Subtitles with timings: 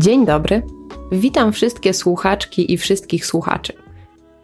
[0.00, 0.62] Dzień dobry.
[1.12, 3.72] Witam wszystkie słuchaczki i wszystkich słuchaczy.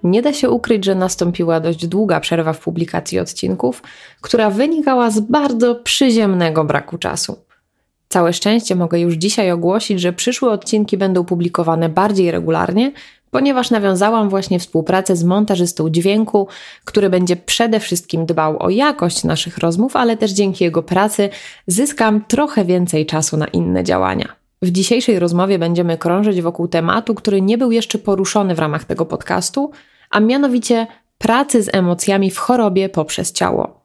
[0.02, 3.82] Nie da się ukryć, że nastąpiła dość długa przerwa w publikacji odcinków,
[4.20, 7.38] która wynikała z bardzo przyziemnego braku czasu.
[8.08, 12.92] Całe szczęście mogę już dzisiaj ogłosić, że przyszłe odcinki będą publikowane bardziej regularnie,
[13.30, 16.48] ponieważ nawiązałam właśnie współpracę z montażystą dźwięku,
[16.84, 21.28] który będzie przede wszystkim dbał o jakość naszych rozmów, ale też dzięki jego pracy
[21.66, 24.35] zyskam trochę więcej czasu na inne działania.
[24.62, 29.06] W dzisiejszej rozmowie będziemy krążyć wokół tematu, który nie był jeszcze poruszony w ramach tego
[29.06, 29.70] podcastu,
[30.10, 30.86] a mianowicie
[31.18, 33.80] pracy z emocjami w chorobie poprzez ciało.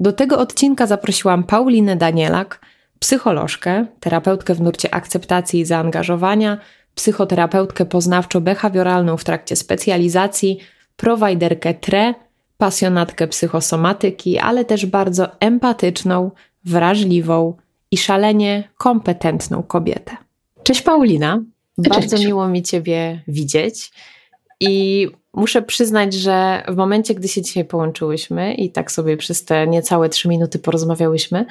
[0.00, 2.60] Do tego odcinka zaprosiłam Paulinę Danielak,
[2.98, 6.58] psycholożkę, terapeutkę w nurcie akceptacji i zaangażowania,
[6.94, 10.58] psychoterapeutkę poznawczo-behawioralną w trakcie specjalizacji,
[10.96, 12.14] prowajderkę TRE,
[12.58, 16.30] pasjonatkę psychosomatyki, ale też bardzo empatyczną,
[16.64, 17.56] wrażliwą,
[17.90, 20.16] i szalenie kompetentną kobietę.
[20.62, 21.42] Cześć Paulina,
[21.76, 21.90] Cześć.
[21.90, 23.92] bardzo miło mi Ciebie widzieć
[24.60, 29.66] i muszę przyznać, że w momencie, gdy się dzisiaj połączyłyśmy i tak sobie przez te
[29.66, 31.46] niecałe trzy minuty porozmawiałyśmy,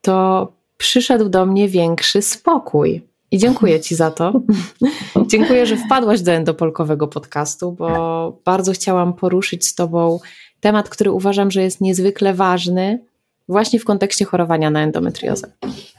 [0.00, 3.02] to przyszedł do mnie większy spokój.
[3.30, 4.32] I dziękuję Ci za to.
[5.32, 10.20] dziękuję, że wpadłaś do endopolkowego podcastu, bo bardzo chciałam poruszyć z Tobą
[10.60, 13.04] temat, który uważam, że jest niezwykle ważny,
[13.48, 15.46] właśnie w kontekście chorowania na endometriozę.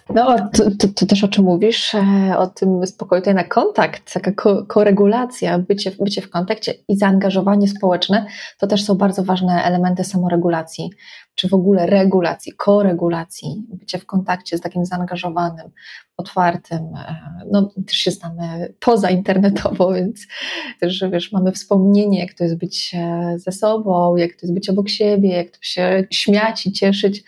[0.09, 4.13] No, to, to, to, też o czym mówisz, e, o tym spokoju, tutaj na kontakt,
[4.13, 8.25] taka ko koregulacja, bycie, bycie w kontakcie i zaangażowanie społeczne,
[8.59, 10.89] to też są bardzo ważne elementy samoregulacji,
[11.35, 15.71] czy w ogóle regulacji, koregulacji, bycie w kontakcie z takim zaangażowanym,
[16.23, 16.95] otwartym.
[16.95, 17.15] E,
[17.51, 20.27] no, też się znamy poza internetowo, więc
[20.79, 24.69] też, wiesz, mamy wspomnienie, jak to jest być e, ze sobą, jak to jest być
[24.69, 27.23] obok siebie, jak to się śmiać i cieszyć,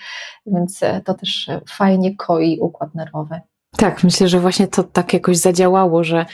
[0.45, 3.39] więc to też fajnie koi układ nerwowy.
[3.77, 6.25] Tak, myślę, że właśnie to tak jakoś zadziałało, że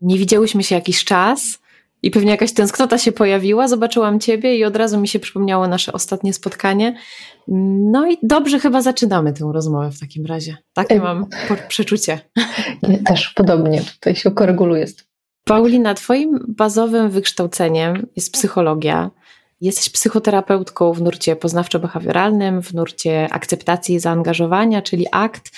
[0.00, 1.59] nie widziałyśmy się jakiś czas
[2.02, 3.68] i pewnie jakaś tęsknota się pojawiła.
[3.68, 6.96] Zobaczyłam Ciebie i od razu mi się przypomniało nasze ostatnie spotkanie.
[7.92, 10.56] No i dobrze chyba zaczynamy tę rozmowę w takim razie.
[10.72, 11.26] Takie mam
[11.68, 12.20] przeczucie.
[12.82, 14.86] Ja też podobnie, tutaj się koreguluję.
[15.44, 19.10] Paulina, Twoim bazowym wykształceniem jest psychologia.
[19.60, 25.50] Jesteś psychoterapeutką w nurcie poznawczo-behawioralnym, w nurcie akceptacji i zaangażowania, czyli ACT,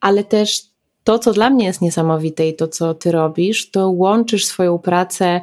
[0.00, 0.60] ale też
[1.04, 5.40] to, co dla mnie jest niesamowite i to, co ty robisz, to łączysz swoją pracę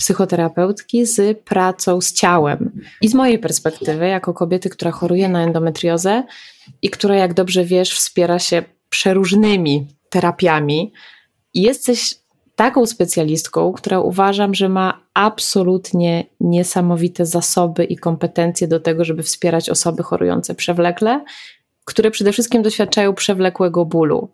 [0.00, 2.80] psychoterapeutki z pracą z ciałem.
[3.00, 6.22] I z mojej perspektywy, jako kobiety, która choruje na endometriozę
[6.82, 10.92] i która, jak dobrze wiesz, wspiera się przeróżnymi terapiami,
[11.54, 12.14] jesteś
[12.56, 19.70] taką specjalistką, która uważam, że ma absolutnie niesamowite zasoby i kompetencje do tego, żeby wspierać
[19.70, 21.24] osoby chorujące przewlekle,
[21.84, 24.28] które przede wszystkim doświadczają przewlekłego bólu.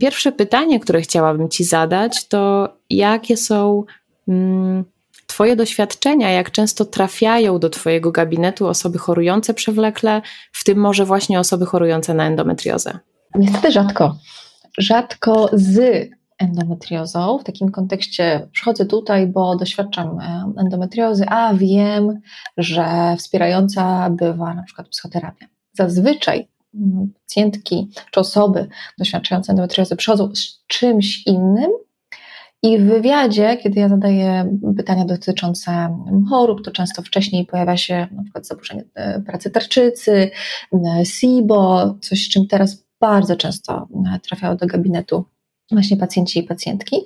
[0.00, 3.84] Pierwsze pytanie, które chciałabym Ci zadać, to jakie są
[4.28, 4.84] mm,
[5.28, 10.22] Twoje doświadczenia, jak często trafiają do Twojego gabinetu osoby chorujące przewlekle,
[10.52, 12.98] w tym może właśnie osoby chorujące na endometriozę?
[13.34, 14.16] Niestety rzadko.
[14.78, 17.38] Rzadko z endometriozą.
[17.38, 22.20] W takim kontekście przychodzę tutaj, bo doświadczam e, endometriozy, a wiem,
[22.56, 25.46] że wspierająca bywa na przykład psychoterapia.
[25.72, 28.68] Zazwyczaj mm, pacjentki czy osoby
[28.98, 31.70] doświadczające endometriozy przychodzą z czymś innym,
[32.62, 35.70] i w wywiadzie, kiedy ja zadaję pytania dotyczące
[36.30, 40.30] chorób, to często wcześniej pojawia się na przykład zaburzenie e, pracy tarczycy,
[41.04, 45.24] SIBO, coś z czym teraz bardzo często e, trafiają do gabinetu
[45.70, 46.96] właśnie pacjenci i pacjentki,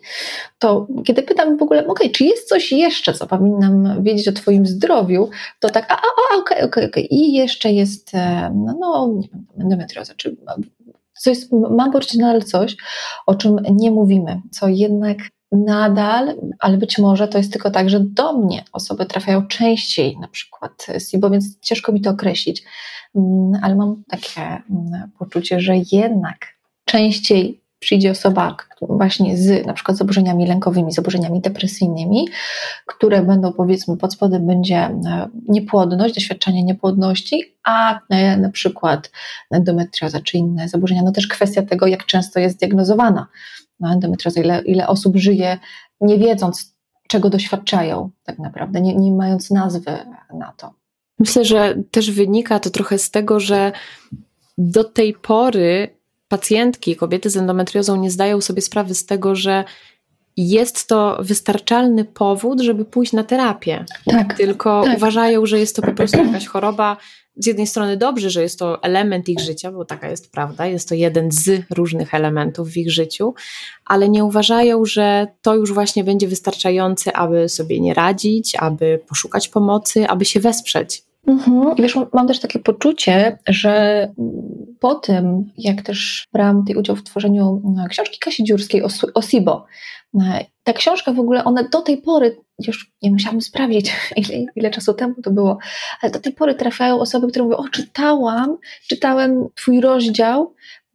[0.59, 4.67] to kiedy pytam w ogóle, ok, czy jest coś jeszcze, co powinnam wiedzieć o Twoim
[4.67, 9.13] zdrowiu, to tak, a, a, okej, okay, okej, okay, i jeszcze jest, e, no, no
[9.21, 10.37] nie wiem, endometrioza, czy
[11.19, 11.39] coś,
[11.71, 12.77] mam poczucie nadal coś,
[13.27, 15.19] o czym nie mówimy, co jednak
[15.53, 20.29] nadal, ale być może to jest tylko tak, że do mnie osoby trafiają częściej na
[20.29, 22.63] przykład SIBO, więc ciężko mi to określić,
[23.15, 26.39] mm, ale mam takie mm, poczucie, że jednak
[26.85, 32.29] częściej przyjdzie osoba właśnie z na przykład zaburzeniami lękowymi, zaburzeniami depresyjnymi,
[32.87, 39.11] które będą powiedzmy pod spodem będzie e, niepłodność, doświadczenie niepłodności, a e, na przykład
[39.51, 43.27] endometrioza czy inne zaburzenia, no też kwestia tego, jak często jest diagnozowana
[43.83, 45.59] na endometriozę, ile, ile osób żyje
[46.01, 46.75] nie wiedząc,
[47.09, 49.99] czego doświadczają tak naprawdę, nie, nie mając nazwy
[50.35, 50.75] na to.
[51.19, 53.73] Myślę, że też wynika to trochę z tego, że
[54.59, 55.89] do tej pory
[56.29, 59.65] pacjentki, kobiety z endometriozą nie zdają sobie sprawy z tego, że
[60.37, 63.85] jest to wystarczalny powód, żeby pójść na terapię.
[64.05, 64.97] Tak, Tylko tak.
[64.97, 66.97] uważają, że jest to po prostu jakaś choroba.
[67.37, 70.89] Z jednej strony dobrze, że jest to element ich życia, bo taka jest prawda, jest
[70.89, 73.35] to jeden z różnych elementów w ich życiu,
[73.85, 79.49] ale nie uważają, że to już właśnie będzie wystarczające, aby sobie nie radzić, aby poszukać
[79.49, 81.03] pomocy, aby się wesprzeć.
[81.27, 81.77] Mhm.
[81.77, 84.09] I wiesz, mam też takie poczucie, że
[84.81, 88.83] po tym, jak też brałam udział w tworzeniu e, książki Kasi Dziurskiej
[89.15, 89.65] o SIBO,
[90.21, 92.37] e, ta książka w ogóle, ona do tej pory,
[92.67, 95.59] już nie musiałam sprawdzić, ile, ile czasu temu to było,
[96.01, 98.57] ale do tej pory trafiają osoby, które mówią, o czytałam,
[98.89, 100.55] czytałem twój rozdział,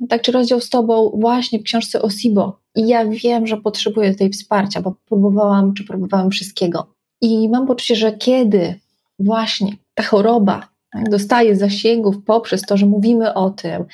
[0.09, 4.15] tak, czy rozdział z tobą właśnie w książce o SIBO i ja wiem, że potrzebuję
[4.15, 6.93] tej wsparcia, bo próbowałam, czy próbowałam wszystkiego.
[7.21, 8.79] I mam poczucie, że kiedy
[9.19, 10.76] właśnie ta choroba
[11.09, 13.85] dostaje zasięgów poprzez to, że mówimy o tym,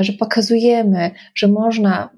[0.00, 2.10] że pokazujemy, że można,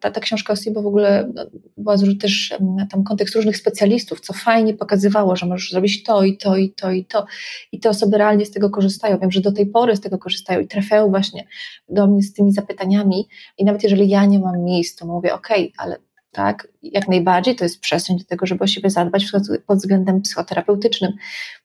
[0.00, 1.46] ta, ta książka o SIBO w ogóle no,
[1.76, 2.54] była też
[2.90, 6.92] tam kontekst różnych specjalistów, co fajnie pokazywało, że możesz zrobić to i to i to
[6.92, 7.26] i to
[7.72, 9.18] i te osoby realnie z tego korzystają.
[9.18, 11.46] Wiem, że do tej pory z tego korzystają i trafiają właśnie
[11.88, 13.28] do mnie z tymi zapytaniami
[13.58, 15.96] i nawet jeżeli ja nie mam miejsc, to mówię, ok, ale
[16.30, 16.68] tak?
[16.82, 19.26] Jak najbardziej to jest przestrzeń do tego, żeby o siebie zadbać
[19.66, 21.12] pod względem psychoterapeutycznym.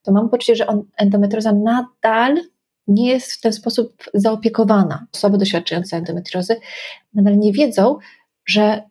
[0.03, 0.67] To mam poczucie, że
[0.97, 2.38] endometrioza nadal
[2.88, 5.07] nie jest w ten sposób zaopiekowana.
[5.13, 6.56] Osoby doświadczające endometriozy
[7.13, 7.97] nadal nie wiedzą,
[8.45, 8.83] że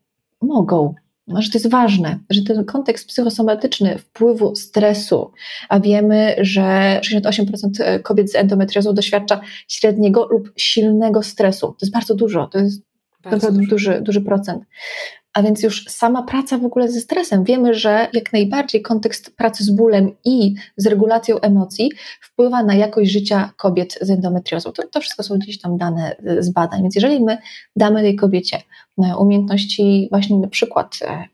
[0.43, 0.95] mogą,
[1.39, 5.33] że to jest ważne, że ten kontekst psychosomatyczny wpływu stresu,
[5.69, 11.67] a wiemy, że 68% kobiet z endometriozą doświadcza średniego lub silnego stresu.
[11.67, 12.83] To jest bardzo dużo, to jest
[13.23, 14.65] bardzo duży, duży procent.
[15.35, 17.45] A więc już sama praca w ogóle ze stresem.
[17.45, 21.91] Wiemy, że jak najbardziej kontekst pracy z bólem i z regulacją emocji
[22.21, 24.73] wpływa na jakość życia kobiet z endometriozą.
[24.73, 26.83] To, to wszystko są gdzieś tam dane z badań.
[26.83, 27.39] Więc jeżeli my
[27.77, 28.63] damy tej kobiecie
[29.05, 31.25] e, umiejętności właśnie na przykład e,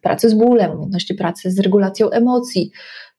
[0.00, 2.70] pracy z bólem, umiejętności pracy z regulacją emocji,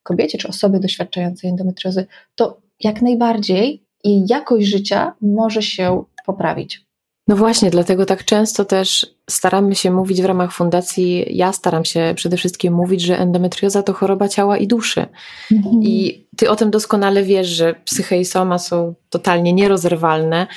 [0.03, 2.05] kobiecie czy osobie doświadczającej endometriozy,
[2.35, 6.90] to jak najbardziej jej jakość życia może się poprawić.
[7.31, 12.13] No właśnie, dlatego tak często też staramy się mówić w ramach fundacji, ja staram się
[12.15, 15.05] przede wszystkim mówić, że endometrioza to choroba ciała i duszy.
[15.51, 15.83] Mhm.
[15.83, 20.47] I ty o tym doskonale wiesz, że psyche i soma są totalnie nierozerwalne,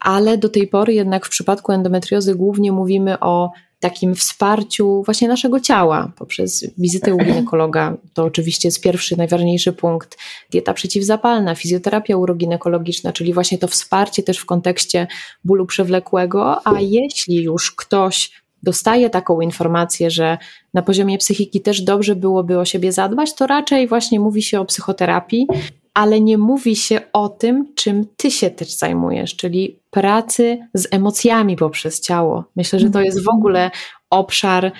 [0.00, 5.60] ale do tej pory jednak w przypadku endometriozy głównie mówimy o takim wsparciu właśnie naszego
[5.60, 7.96] ciała poprzez wizytę u ginekologa.
[8.14, 10.18] To oczywiście jest pierwszy, najważniejszy punkt.
[10.50, 15.06] Dieta przeciwzapalna, fizjoterapia uroginekologiczna, czyli właśnie to wsparcie też w kontekście
[15.44, 18.30] bólu przewlekłego, a jeśli już ktoś
[18.62, 20.38] dostaje taką informację, że
[20.74, 24.64] na poziomie psychiki też dobrze byłoby o siebie zadbać, to raczej właśnie mówi się o
[24.64, 25.46] psychoterapii,
[25.94, 31.56] ale nie mówi się o tym, czym ty się też zajmujesz, czyli pracy z emocjami
[31.56, 32.44] poprzez ciało.
[32.56, 33.70] Myślę, że to jest w ogóle
[34.10, 34.72] obszar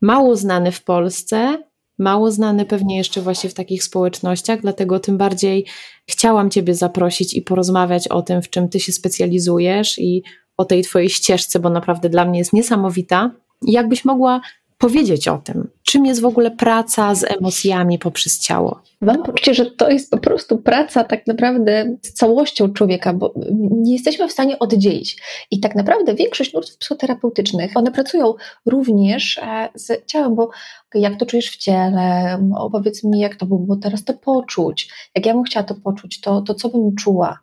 [0.00, 1.62] mało znany w Polsce,
[1.98, 5.66] mało znany pewnie jeszcze właśnie w takich społecznościach, dlatego tym bardziej
[6.06, 10.22] chciałam Ciebie zaprosić i porozmawiać o tym, w czym Ty się specjalizujesz i
[10.58, 13.30] o tej Twojej ścieżce, bo naprawdę dla mnie jest niesamowita.
[13.62, 14.40] Jakbyś mogła
[14.78, 18.82] powiedzieć o tym, czym jest w ogóle praca z emocjami poprzez ciało.
[19.00, 23.34] Mam poczucie, że to jest po prostu praca tak naprawdę z całością człowieka, bo
[23.70, 25.22] nie jesteśmy w stanie oddzielić.
[25.50, 28.34] I tak naprawdę większość nurtów psychoterapeutycznych, one pracują
[28.66, 30.50] również e, z ciałem, bo
[30.94, 35.34] jak to czujesz w ciele, opowiedz mi, jak to było teraz to poczuć, jak ja
[35.34, 37.38] bym chciała to poczuć, to, to co bym czuła.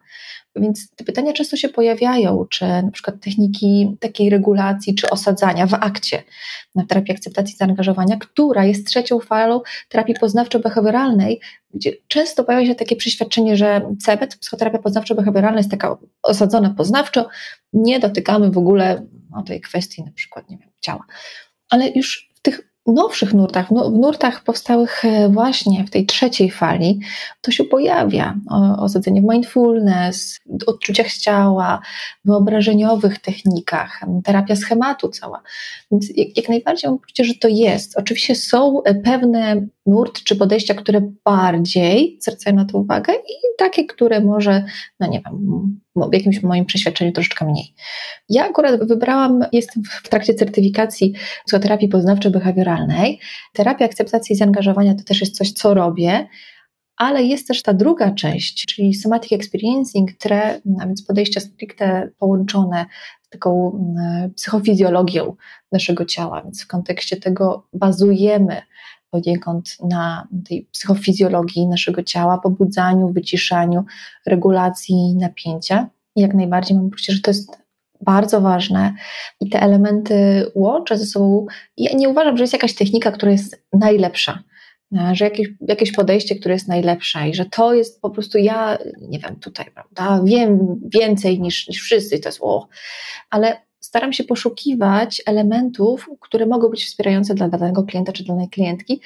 [0.55, 5.73] Więc te pytania często się pojawiają, czy na przykład techniki takiej regulacji, czy osadzania w
[5.73, 6.23] akcie
[6.75, 11.39] na terapii akceptacji zaangażowania, która jest trzecią falą terapii poznawczo-behawioralnej,
[11.73, 17.29] gdzie często pojawia się takie przeświadczenie, że CBT, psychoterapia poznawczo-behawioralna jest taka osadzona poznawczo,
[17.73, 21.05] nie dotykamy w ogóle o tej kwestii na przykład, nie wiem, ciała.
[21.69, 26.99] Ale już w tych nowszych nurtach, w nurtach powstałych e, właśnie w tej trzeciej fali,
[27.41, 28.35] to się pojawia
[28.77, 31.81] osadzenie w mindfulness, odczuciach ciała,
[32.25, 35.41] wyobrażeniowych technikach, terapia schematu cała.
[35.91, 37.97] Więc jak, jak najbardziej mam poczucie, że to jest.
[37.97, 43.85] Oczywiście są e, pewne nurty czy podejścia, które bardziej zwracają na to uwagę i takie,
[43.85, 44.63] które może,
[44.99, 47.73] no nie wiem, w jakimś moim przeświadczeniu troszeczkę mniej.
[48.29, 51.13] Ja akurat wybrałam, jestem w trakcie certyfikacji
[51.45, 52.74] psychoterapii poznawczo-behawioralnej.
[53.53, 56.27] Terapia akceptacji i zaangażowania to też jest coś, co robię,
[56.97, 62.85] ale jest też ta druga część, czyli somatic experiencing, które, a więc podejścia stricte połączone
[63.21, 65.35] z taką mm, psychofizjologią
[65.71, 68.61] naszego ciała, więc w kontekście tego bazujemy
[69.09, 73.85] poniekąd na tej psychofizjologii naszego ciała, pobudzaniu, wyciszaniu,
[74.25, 75.89] regulacji napięcia.
[76.15, 77.64] I jak najbardziej mam poczucie, że to jest
[78.01, 78.93] bardzo ważne
[79.41, 81.45] i te elementy łączę ze sobą.
[81.77, 84.43] Ja nie uważam, że jest jakaś technika, która jest najlepsza
[85.13, 89.19] że jakieś, jakieś podejście, które jest najlepsze i że to jest po prostu ja, nie
[89.19, 92.67] wiem, tutaj, prawda, wiem więcej niż, niż wszyscy i to jest o,
[93.29, 99.01] ale staram się poszukiwać elementów, które mogą być wspierające dla danego klienta czy danej klientki,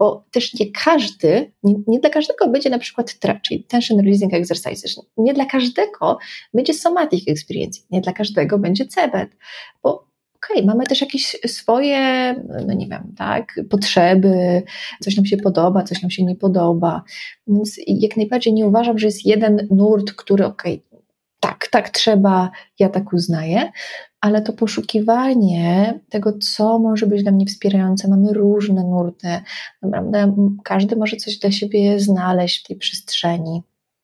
[0.00, 4.34] bo też nie każdy, nie, nie, dla każdego będzie na przykład TRE, czyli Tension Releasing
[4.34, 6.18] Exercises, nie dla każdego
[6.54, 9.30] będzie Somatic Experience, nie dla każdego będzie CEBET,
[9.82, 12.34] bo okej, okay, mamy też jakieś swoje,
[12.66, 14.62] no nie wiem, tak, potrzeby,
[15.00, 17.02] coś nam się podoba, coś nam się nie podoba,
[17.46, 20.89] więc jak najbardziej nie uważam, że jest jeden nurt, który okej, okay,
[21.40, 23.72] tak, tak trzeba, ja tak uznaję,
[24.20, 29.28] ale to poszukiwanie tego, co może być dla mnie wspierające, mamy różne nurty,
[29.82, 33.62] naprawdę każdy może coś dla siebie znaleźć w tej przestrzeni.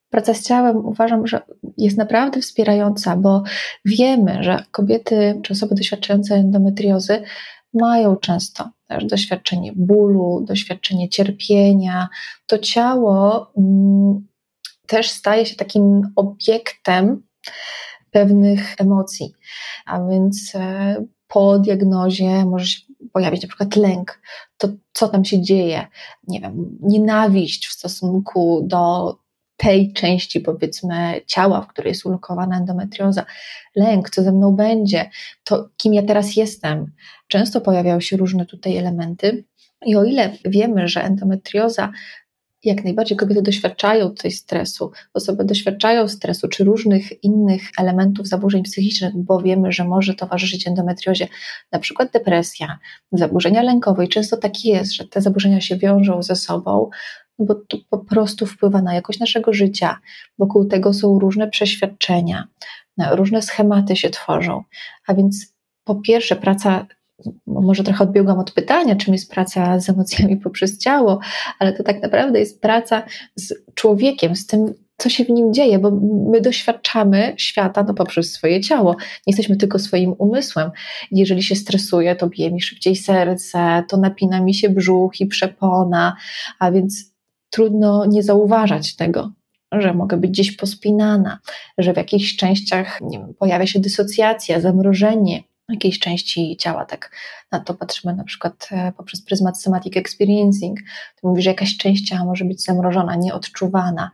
[0.09, 1.41] Praca z ciałem uważam, że
[1.77, 3.43] jest naprawdę wspierająca, bo
[3.85, 7.23] wiemy, że kobiety czy osoby doświadczające endometriozy
[7.73, 12.07] mają często też doświadczenie bólu, doświadczenie cierpienia.
[12.45, 14.27] To ciało mm,
[14.87, 17.26] też staje się takim obiektem
[18.11, 19.33] pewnych emocji,
[19.85, 20.95] a więc e,
[21.27, 22.81] po diagnozie może się
[23.13, 24.21] pojawić na przykład lęk,
[24.57, 25.87] to co tam się dzieje,
[26.27, 29.15] nie wiem, nienawiść w stosunku do
[29.57, 33.25] tej części, powiedzmy, ciała, w której jest ulokowana endometrioza,
[33.75, 35.09] lęk, co ze mną będzie,
[35.43, 36.91] to kim ja teraz jestem.
[37.27, 39.45] Często pojawiają się różne tutaj elementy.
[39.85, 41.91] I o ile wiemy, że endometrioza
[42.63, 49.13] jak najbardziej kobiety doświadczają tej stresu, osoby doświadczają stresu czy różnych innych elementów zaburzeń psychicznych,
[49.15, 51.27] bo wiemy, że może towarzyszyć endometriozie
[51.71, 52.79] na przykład depresja,
[53.11, 56.89] zaburzenia lękowe i często tak jest, że te zaburzenia się wiążą ze sobą,
[57.39, 59.99] no bo to po prostu wpływa na jakość naszego życia.
[60.39, 62.47] Wokół tego są różne przeświadczenia,
[63.11, 64.63] różne schematy się tworzą.
[65.07, 66.85] A więc po pierwsze, praca,
[67.47, 71.19] może trochę odbiegłam od pytania, czym jest praca z emocjami poprzez ciało,
[71.59, 73.03] ale to tak naprawdę jest praca
[73.35, 75.91] z człowiekiem, z tym, co się w nim dzieje, bo
[76.31, 78.91] my doświadczamy świata no, poprzez swoje ciało.
[78.99, 80.71] Nie jesteśmy tylko swoim umysłem.
[81.11, 86.15] Jeżeli się stresuję, to bije mi szybciej serce, to napina mi się brzuch i przepona,
[86.59, 87.13] a więc
[87.49, 89.31] trudno nie zauważać tego,
[89.71, 91.39] że mogę być gdzieś pospinana,
[91.77, 96.85] że w jakichś częściach wiem, pojawia się dysocjacja, zamrożenie jakiejś części ciała.
[96.85, 97.11] Tak
[97.51, 100.79] na to patrzymy na przykład e, poprzez pryzmat somatic experiencing.
[101.21, 104.11] To mówi, że jakaś część ciała może być zamrożona, nieodczuwana,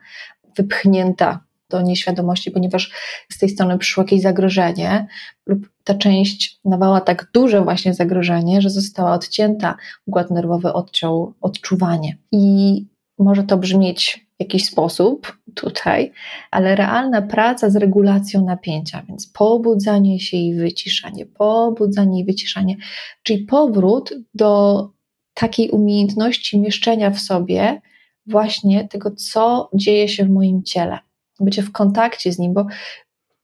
[0.57, 2.91] wypchnięta do nieświadomości, ponieważ
[3.31, 5.07] z tej strony przyszło jakieś zagrożenie
[5.45, 12.17] lub ta część dawała tak duże właśnie zagrożenie, że została odcięta, układ nerwowy odciął odczuwanie.
[12.31, 12.86] I
[13.19, 16.12] może to brzmieć jakiś sposób tutaj,
[16.52, 22.75] ale realna praca z regulacją napięcia, więc pobudzanie się i wyciszanie, pobudzanie i wyciszanie,
[23.24, 24.90] czyli powrót do
[25.34, 27.82] takiej umiejętności mieszczenia w sobie
[28.25, 31.00] właśnie tego, co dzieje się w moim ciele,
[31.40, 32.66] bycie w kontakcie z nim, bo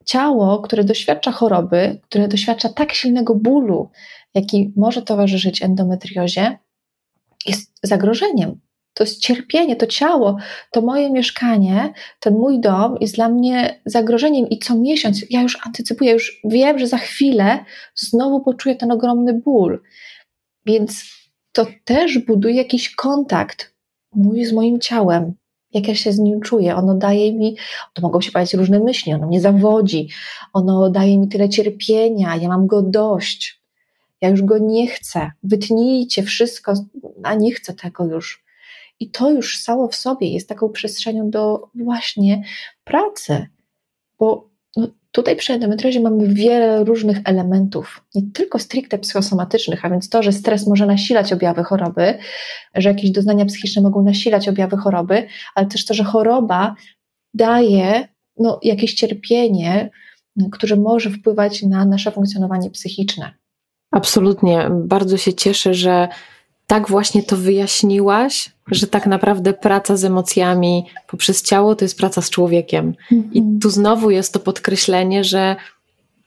[0.04, 3.90] ciało, które doświadcza choroby, które doświadcza tak silnego bólu,
[4.34, 6.58] jaki może towarzyszyć endometriozie,
[7.46, 8.60] jest zagrożeniem
[8.94, 10.36] to jest cierpienie, to ciało,
[10.72, 15.58] to moje mieszkanie, ten mój dom jest dla mnie zagrożeniem i co miesiąc ja już
[15.66, 19.82] antycypuję, już wiem, że za chwilę znowu poczuję ten ogromny ból.
[20.66, 21.04] Więc
[21.52, 23.74] to też buduje jakiś kontakt
[24.14, 25.32] mój z moim ciałem,
[25.72, 26.76] jak ja się z nim czuję.
[26.76, 27.56] Ono daje mi,
[27.94, 30.08] to mogą się pojawić różne myśli, ono mnie zawodzi,
[30.52, 33.60] ono daje mi tyle cierpienia, ja mam go dość.
[34.20, 35.30] Ja już go nie chcę.
[35.42, 36.74] Wytnijcie wszystko,
[37.22, 38.44] a nie chcę tego już.
[39.00, 42.42] I to już samo w sobie jest taką przestrzenią do właśnie
[42.84, 43.46] pracy,
[44.18, 50.08] bo no, tutaj przy endometriozie mamy wiele różnych elementów, nie tylko stricte psychosomatycznych, a więc
[50.08, 52.18] to, że stres może nasilać objawy choroby,
[52.74, 56.74] że jakieś doznania psychiczne mogą nasilać objawy choroby, ale też to, że choroba
[57.34, 59.90] daje no, jakieś cierpienie,
[60.52, 63.34] które może wpływać na nasze funkcjonowanie psychiczne.
[63.90, 64.68] Absolutnie.
[64.70, 66.08] Bardzo się cieszę, że
[66.70, 72.22] tak właśnie to wyjaśniłaś, że tak naprawdę praca z emocjami poprzez ciało to jest praca
[72.22, 72.94] z człowiekiem.
[73.12, 73.34] Mhm.
[73.34, 75.56] I tu znowu jest to podkreślenie, że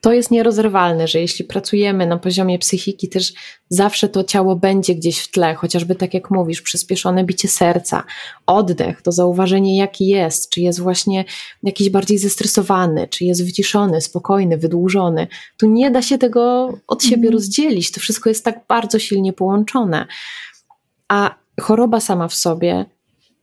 [0.04, 3.34] to jest nierozerwalne, że jeśli pracujemy na poziomie psychiki, też
[3.70, 8.04] zawsze to ciało będzie gdzieś w tle, chociażby tak jak mówisz, przyspieszone bicie serca,
[8.46, 11.26] oddech, to zauważenie jaki jest, czy jest właśnie
[11.64, 15.28] jakiś bardziej zestresowany, czy jest wyciszony, spokojny, wydłużony.
[15.58, 17.34] Tu nie da się tego od siebie mm.
[17.34, 20.08] rozdzielić, to wszystko jest tak bardzo silnie połączone.
[21.08, 22.86] A choroba sama w sobie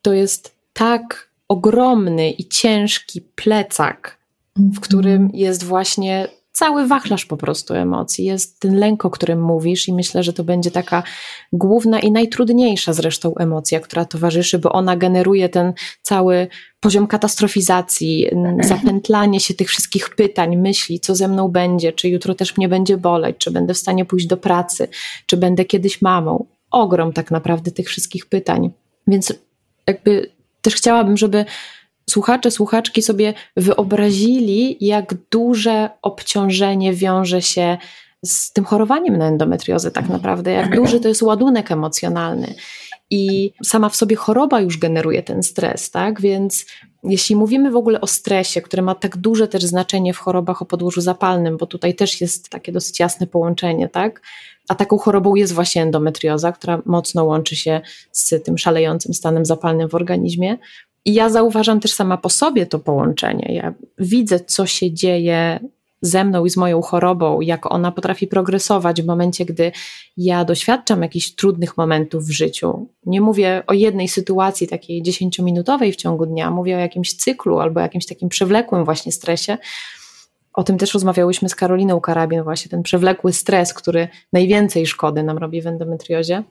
[0.02, 4.18] to jest tak ogromny i ciężki plecak,
[4.56, 4.80] w mhm.
[4.82, 8.24] którym jest właśnie cały wachlarz po prostu emocji.
[8.24, 11.02] Jest ten lęk, o którym mówisz, i myślę, że to będzie taka
[11.52, 16.48] główna i najtrudniejsza zresztą emocja, która towarzyszy, bo ona generuje ten cały
[16.80, 18.26] poziom katastrofizacji,
[18.60, 22.96] zapętlanie się tych wszystkich pytań, myśli, co ze mną będzie, czy jutro też mnie będzie
[22.96, 24.88] boleć, czy będę w stanie pójść do pracy,
[25.26, 26.46] czy będę kiedyś mamą.
[26.70, 28.70] Ogrom tak naprawdę tych wszystkich pytań.
[29.06, 29.32] Więc
[29.86, 30.30] jakby
[30.62, 31.44] też chciałabym, żeby
[32.10, 37.78] słuchacze, słuchaczki sobie wyobrazili, jak duże obciążenie wiąże się
[38.24, 42.54] z tym chorowaniem na endometriozę, tak naprawdę, jak duży to jest ładunek emocjonalny.
[43.10, 46.20] I sama w sobie choroba już generuje ten stres, tak?
[46.20, 46.66] Więc
[47.04, 50.64] jeśli mówimy w ogóle o stresie, który ma tak duże też znaczenie w chorobach o
[50.64, 54.22] podłożu zapalnym, bo tutaj też jest takie dosyć jasne połączenie, tak?
[54.68, 57.80] A taką chorobą jest właśnie endometrioza, która mocno łączy się
[58.12, 60.58] z tym szalejącym stanem zapalnym w organizmie,
[61.04, 63.54] i ja zauważam też sama po sobie to połączenie.
[63.54, 65.60] Ja widzę, co się dzieje
[66.02, 69.72] ze mną i z moją chorobą, jak ona potrafi progresować w momencie, gdy
[70.16, 72.86] ja doświadczam jakichś trudnych momentów w życiu.
[73.06, 77.80] Nie mówię o jednej sytuacji takiej dziesięciominutowej w ciągu dnia, mówię o jakimś cyklu albo
[77.80, 79.58] jakimś takim przewlekłym właśnie stresie.
[80.52, 85.38] O tym też rozmawiałyśmy z Karoliną Karabin, właśnie ten przewlekły stres, który najwięcej szkody nam
[85.38, 86.42] robi w endometriozie.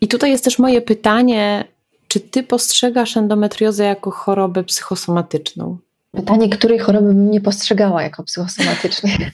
[0.00, 1.64] I tutaj jest też moje pytanie,
[2.12, 5.78] czy ty postrzegasz endometriozę jako chorobę psychosomatyczną?
[6.10, 9.12] Pytanie, której choroby bym nie postrzegała jako psychosomatycznej?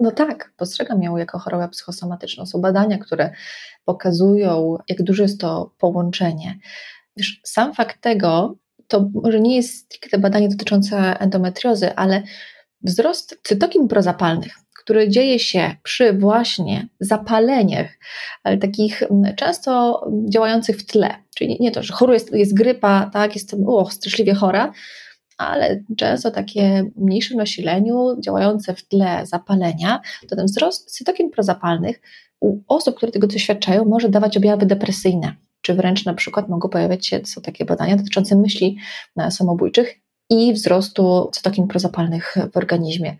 [0.00, 2.46] No tak, postrzegam ją jako chorobę psychosomatyczną.
[2.46, 3.30] Są badania, które
[3.84, 6.58] pokazują, jak duże jest to połączenie.
[7.16, 8.56] Wiesz, sam fakt tego,
[8.88, 12.22] to może nie jest stricte badanie dotyczące endometriozy, ale
[12.82, 14.52] wzrost cytokin prozapalnych
[14.84, 17.98] który dzieje się przy właśnie zapaleniach,
[18.44, 21.14] ale takich mm, często działających w tle.
[21.34, 24.72] Czyli nie to, że choruje jest, jest grypa, tak, jestem straszliwie chora,
[25.38, 32.00] ale często takie mniejszym nasileniu, działające w tle zapalenia, to ten wzrost cytokin prozapalnych
[32.40, 37.06] u osób, które tego doświadczają, może dawać objawy depresyjne, czy wręcz na przykład mogą pojawiać
[37.06, 38.76] się, są takie badania dotyczące myśli
[39.16, 39.94] e, samobójczych
[40.30, 43.16] i wzrostu cytokin prozapalnych w organizmie.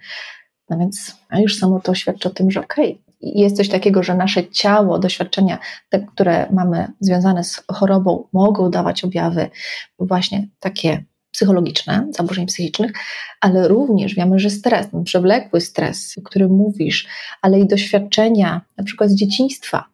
[0.73, 4.03] No więc a już samo to świadczy o tym, że okej, okay, jest coś takiego,
[4.03, 5.59] że nasze ciało, doświadczenia,
[5.89, 9.51] te, które mamy związane z chorobą, mogą dawać objawy
[9.99, 12.93] właśnie takie psychologiczne, zaburzeń psychicznych,
[13.41, 17.07] ale również wiemy, że stres, przewlekły stres, o którym mówisz,
[17.43, 19.85] ale i doświadczenia na przykład z dzieciństwa,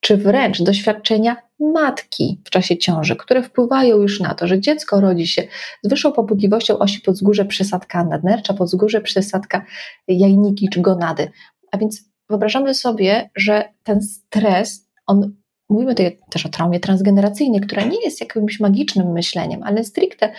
[0.00, 5.26] czy wręcz doświadczenia matki w czasie ciąży, które wpływają już na to, że dziecko rodzi
[5.26, 5.42] się
[5.82, 9.64] z wyższą pobudliwością osi podzgórze przysadka nadnercza, podzgórze przysadka
[10.08, 11.30] jajniki czy gonady.
[11.72, 15.34] A więc wyobrażamy sobie, że ten stres, on
[15.68, 20.32] mówimy tutaj też o traumie transgeneracyjnej, która nie jest jakimś magicznym myśleniem, ale stricte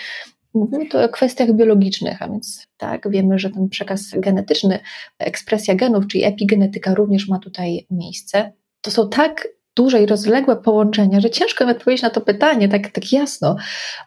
[0.53, 4.79] Mówimy tu o kwestiach biologicznych, a więc tak, wiemy, że ten przekaz genetyczny,
[5.19, 8.51] ekspresja genów, czyli epigenetyka również ma tutaj miejsce.
[8.81, 12.89] To są tak duże i rozległe połączenia, że ciężko mi odpowiedzieć na to pytanie tak,
[12.89, 13.55] tak jasno,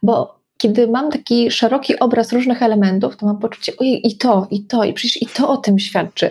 [0.02, 4.64] bo kiedy mam taki szeroki obraz różnych elementów, to mam poczucie, ojej, i to, i
[4.66, 6.30] to, i przecież i to o tym świadczy.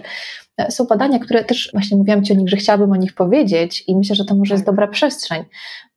[0.69, 3.95] Są badania, które też właśnie mówiłam Ci o nich, że chciałabym o nich powiedzieć i
[3.95, 5.43] myślę, że to może jest dobra przestrzeń,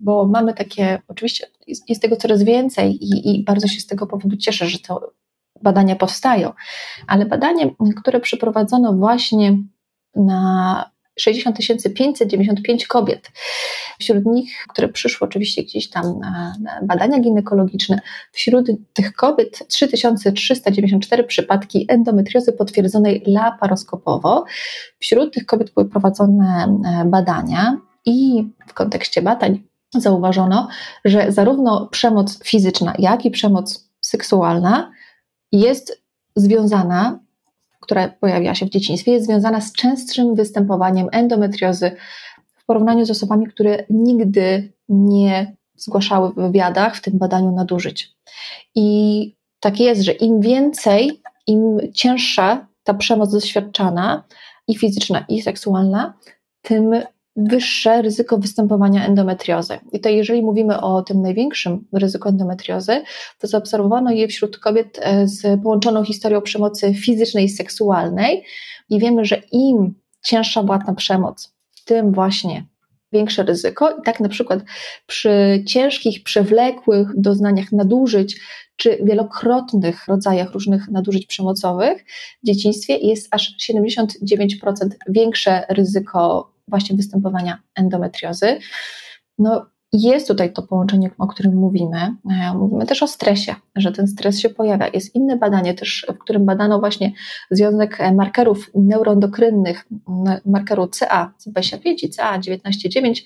[0.01, 4.07] bo mamy takie, oczywiście jest, jest tego coraz więcej i, i bardzo się z tego
[4.07, 4.95] powodu cieszę, że te
[5.63, 6.53] badania powstają,
[7.07, 9.59] ale badanie, które przeprowadzono właśnie
[10.15, 11.59] na 60
[11.95, 13.31] 595 kobiet.
[13.99, 17.99] Wśród nich, które przyszły oczywiście gdzieś tam na, badania ginekologiczne,
[18.33, 24.45] wśród tych kobiet 3394 przypadki endometriozy potwierdzonej laparoskopowo.
[24.99, 29.63] Wśród tych kobiet były prowadzone e, badania i w kontekście badań
[29.95, 30.69] zauważono,
[31.05, 34.93] że zarówno przemoc fizyczna, jak i przemoc seksualna
[35.53, 36.03] jest
[36.37, 37.26] związana
[37.81, 41.97] która pojawiła się w dzieciństwie, jest związana z częstszym występowaniem endometriozy
[42.57, 48.17] w porównaniu z osobami, które nigdy nie zgłaszały w wywiadach, w tym badaniu nadużyć.
[48.75, 54.25] I tak jest, że im więcej, im cięższa ta przemoc doświadczana,
[54.69, 56.15] i fizyczna, i seksualna,
[56.63, 56.91] tym
[57.37, 59.79] wyższe ryzyko występowania endometriozy.
[59.93, 63.03] I to jeżeli mówimy o tym największym ryzyku endometriozy,
[63.39, 68.45] to zaobserwowano je wśród kobiet e, z połączoną historią przemocy fizycznej i seksualnej
[68.89, 72.67] i wiemy, że im cięższa była ta przemoc, tym właśnie
[73.13, 73.91] większe ryzyko.
[73.91, 74.61] I tak na przykład
[75.07, 78.41] przy ciężkich, przewlekłych doznaniach nadużyć,
[78.77, 82.05] czy wielokrotnych rodzajach różnych nadużyć przemocowych
[82.43, 84.07] w dzieciństwie jest aż 79%
[85.09, 88.59] większe ryzyko właśnie występowania endometriozy.
[89.39, 92.17] No, jest tutaj to połączenie, o którym mówimy.
[92.31, 94.89] E, mówimy też o stresie, że ten stres się pojawia.
[94.95, 97.13] Jest inne badanie też, w którym badano właśnie
[97.51, 99.87] związek markerów neuroendokrynnych,
[100.47, 103.23] markeru CA, CB5 i CA19-9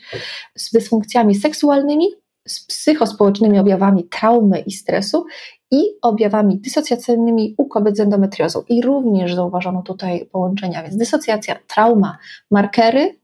[0.56, 2.06] z dysfunkcjami seksualnymi,
[2.48, 5.26] z psychospołecznymi objawami traumy i stresu
[5.70, 8.62] i objawami dysocjacyjnymi u kobiet z endometriozą.
[8.68, 12.18] I również zauważono tutaj połączenia, więc dysocjacja, trauma,
[12.50, 13.20] markery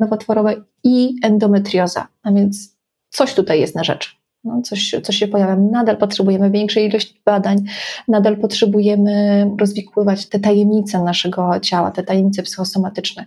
[0.00, 2.08] nowotworowe i endometrioza.
[2.22, 2.76] A więc
[3.10, 4.24] coś tutaj jest na rzecz.
[4.44, 5.56] No, coś, coś się pojawia.
[5.56, 7.58] Nadal potrzebujemy większej ilości badań,
[8.08, 13.26] nadal potrzebujemy rozwikływać te tajemnice naszego ciała, te tajemnice psychosomatyczne.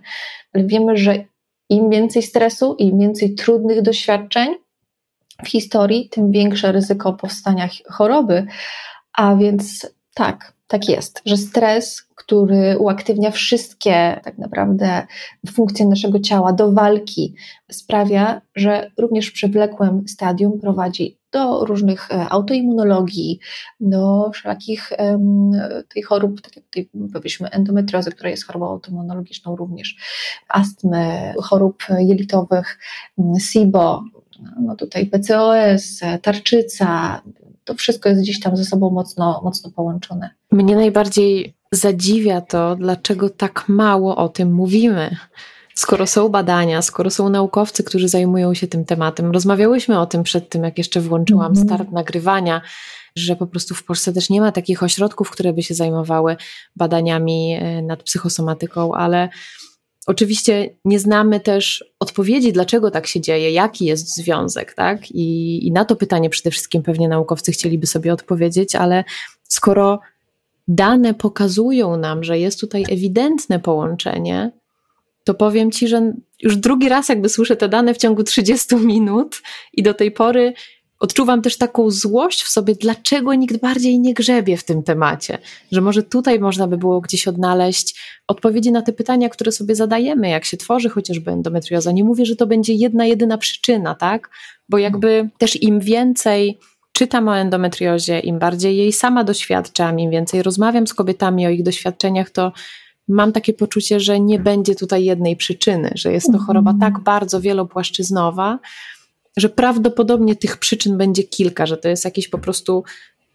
[0.52, 1.24] Ale wiemy, że
[1.68, 4.54] im więcej stresu, im więcej trudnych doświadczeń
[5.44, 8.46] w historii, tym większe ryzyko powstania choroby.
[9.12, 15.06] A więc tak, tak jest, że stres, który uaktywnia wszystkie tak naprawdę
[15.50, 17.34] funkcje naszego ciała do walki,
[17.70, 23.38] sprawia, że również w przewlekłym stadium prowadzi do różnych e, autoimmunologii,
[23.80, 25.50] do wszelakich um,
[25.88, 29.96] tych chorób, tak jak tutaj powiedzmy endometriozy, która jest chorobą autoimmunologiczną również,
[30.48, 32.78] astmy, chorób jelitowych,
[33.40, 34.02] SIBO,
[34.60, 37.22] no tutaj PCOS, tarczyca,
[37.68, 40.30] to wszystko jest gdzieś tam ze sobą mocno, mocno połączone.
[40.52, 45.16] Mnie najbardziej zadziwia to, dlaczego tak mało o tym mówimy.
[45.74, 50.48] Skoro są badania, skoro są naukowcy, którzy zajmują się tym tematem, rozmawiałyśmy o tym przed
[50.48, 51.66] tym, jak jeszcze włączyłam mm -hmm.
[51.66, 52.60] start nagrywania,
[53.16, 56.36] że po prostu w Polsce też nie ma takich ośrodków, które by się zajmowały
[56.76, 59.28] badaniami e, nad psychosomatyką, ale
[60.06, 65.10] Oczywiście nie znamy też odpowiedzi, dlaczego tak się dzieje, jaki jest związek, tak?
[65.10, 69.04] I, I, na to pytanie przede wszystkim pewnie naukowcy chcieliby sobie odpowiedzieć, ale
[69.48, 70.00] skoro
[70.68, 74.50] dane pokazują nam, że jest tutaj ewidentne połączenie,
[75.28, 79.42] to powiem Ci, że już drugi raz jakby słyszę te dane w ciągu 30 minut
[79.72, 80.52] i do tej pory
[81.00, 85.38] odczuwam też taką złość w sobie, dlaczego nikt bardziej nie grzebie w tym temacie.
[85.72, 90.28] Że może tutaj można by było gdzieś odnaleźć odpowiedzi na te pytania, które sobie zadajemy,
[90.28, 91.92] jak się tworzy chociażby endometrioza.
[91.92, 94.30] Nie mówię, że to będzie jedna, jedyna przyczyna, tak?
[94.68, 96.58] Bo jakby też im więcej
[96.92, 101.62] czytam o endometriozie, im bardziej jej sama doświadczam, im więcej rozmawiam z kobietami o ich
[101.62, 102.52] doświadczeniach, to
[103.08, 106.92] mam takie poczucie, że nie będzie tutaj jednej przyczyny, że jest to choroba mhm.
[106.92, 108.58] tak bardzo wielopłaszczyznowa,
[109.40, 112.84] że prawdopodobnie tych przyczyn będzie kilka, że to jest jakiś po prostu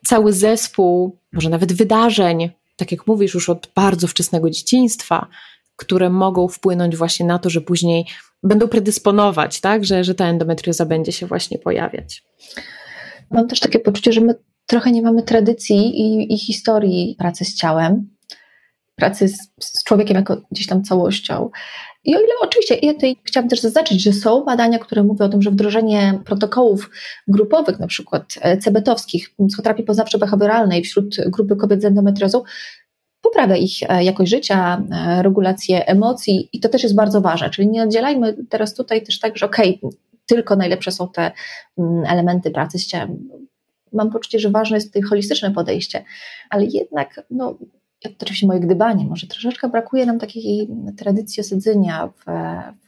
[0.06, 5.28] cały zespół, może nawet wydarzeń, tak jak mówisz, już od bardzo wczesnego dzieciństwa,
[5.76, 8.06] które mogą wpłynąć właśnie na to, że później
[8.44, 12.24] będą predysponować, tak, że, że ta endometrioza będzie się właśnie pojawiać.
[13.32, 14.36] Mam też takie poczucie, że my
[14.66, 18.13] trochę nie mamy tradycji i, i historii pracy z ciałem,
[18.96, 21.50] pracy z, z człowiekiem jako gdzieś tam całością.
[22.04, 25.30] I o ile oczywiście, ja tutaj chciałabym też zaznaczyć, że są badania, które mówią o
[25.30, 26.90] tym, że wdrożenie protokołów
[27.28, 32.44] grupowych, na przykład e, cebetowskich, psychoterapii poznawczo-behawioralnej wśród grupy kobiet z endometriozą,
[33.22, 37.50] poprawia ich e, jakość życia, e, regulację emocji i to też jest bardzo ważne.
[37.50, 41.32] Czyli nie oddzielajmy teraz tutaj też tak, że okej, okay, tylko najlepsze są te
[41.78, 43.30] mm, elementy pracy z ciałem.
[43.94, 46.04] Mam poczucie, że ważne jest tutaj holistyczne podejście,
[46.50, 47.58] ale jednak no,
[48.22, 52.24] oczywiście moje gdybanie, może troszeczkę brakuje nam takiej tradycji osadzenia w,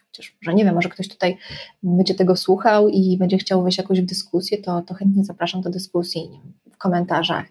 [0.07, 1.37] chociaż może nie wiem, może ktoś tutaj
[1.83, 5.69] będzie tego słuchał i będzie chciał wejść jakoś w dyskusję, to, to chętnie zapraszam do
[5.69, 6.29] dyskusji
[6.71, 7.45] w komentarzach.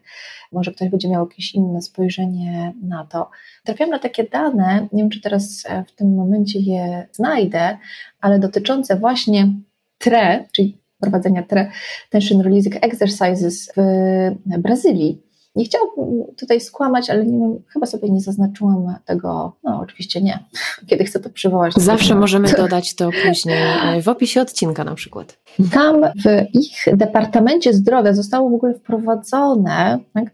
[0.53, 3.31] Może ktoś będzie miał jakieś inne spojrzenie na to.
[3.65, 7.79] Trafiłam na takie dane, nie wiem czy teraz w tym momencie je znajdę,
[8.21, 9.53] ale dotyczące właśnie
[9.99, 11.71] TRE, czyli prowadzenia TRE,
[12.11, 15.24] Tension Releasing Exercises w Brazylii.
[15.55, 20.45] Nie chciałabym tutaj skłamać, ale nie chyba sobie nie zaznaczyłam tego, no oczywiście nie,
[20.89, 21.75] kiedy chcę to przywołać.
[21.77, 23.63] Zawsze możemy dodać to później
[23.97, 25.39] e, w opisie odcinka na przykład.
[25.73, 30.25] Tam w ich Departamencie Zdrowia zostało w ogóle wprowadzone tak,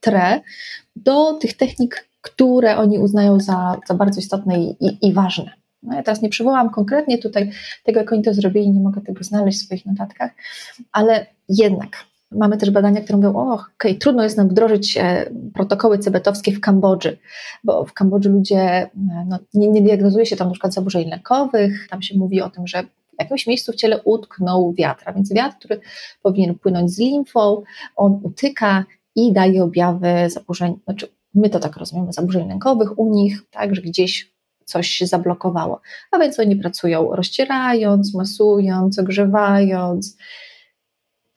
[0.00, 0.40] TRE
[0.96, 5.50] do tych technik, które oni uznają za, za bardzo istotne i, i ważne.
[5.82, 7.50] No ja teraz nie przywołam konkretnie tutaj
[7.84, 10.30] tego, jak oni to zrobili, nie mogę tego znaleźć w swoich notatkach,
[10.92, 11.88] ale jednak
[12.32, 16.60] Mamy też badania, które mówią, o, okay, trudno jest nam wdrożyć e, protokoły cebetowskie w
[16.60, 17.18] Kambodży,
[17.64, 18.90] bo w Kambodży ludzie, e,
[19.28, 22.66] no, nie, nie diagnozuje się tam na przykład zaburzeń lękowych, tam się mówi o tym,
[22.66, 25.80] że w jakimś miejscu w ciele utknął wiatr, a więc wiatr, który
[26.22, 27.62] powinien płynąć z limfą,
[27.96, 28.84] on utyka
[29.16, 33.82] i daje objawy zaburzeń, znaczy my to tak rozumiemy, zaburzeń lękowych u nich, tak, że
[33.82, 34.32] gdzieś
[34.64, 35.80] coś się zablokowało.
[36.10, 40.16] A więc oni pracują rozcierając, masując, ogrzewając.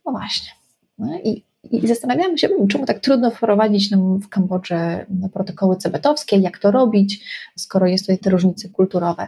[0.06, 0.63] No właśnie.
[1.04, 4.76] No i, i zastanawiamy się, czemu tak trudno wprowadzić nam w Kambodży
[5.34, 9.28] protokoły cebetowskie, jak to robić, skoro jest tutaj te różnice kulturowe.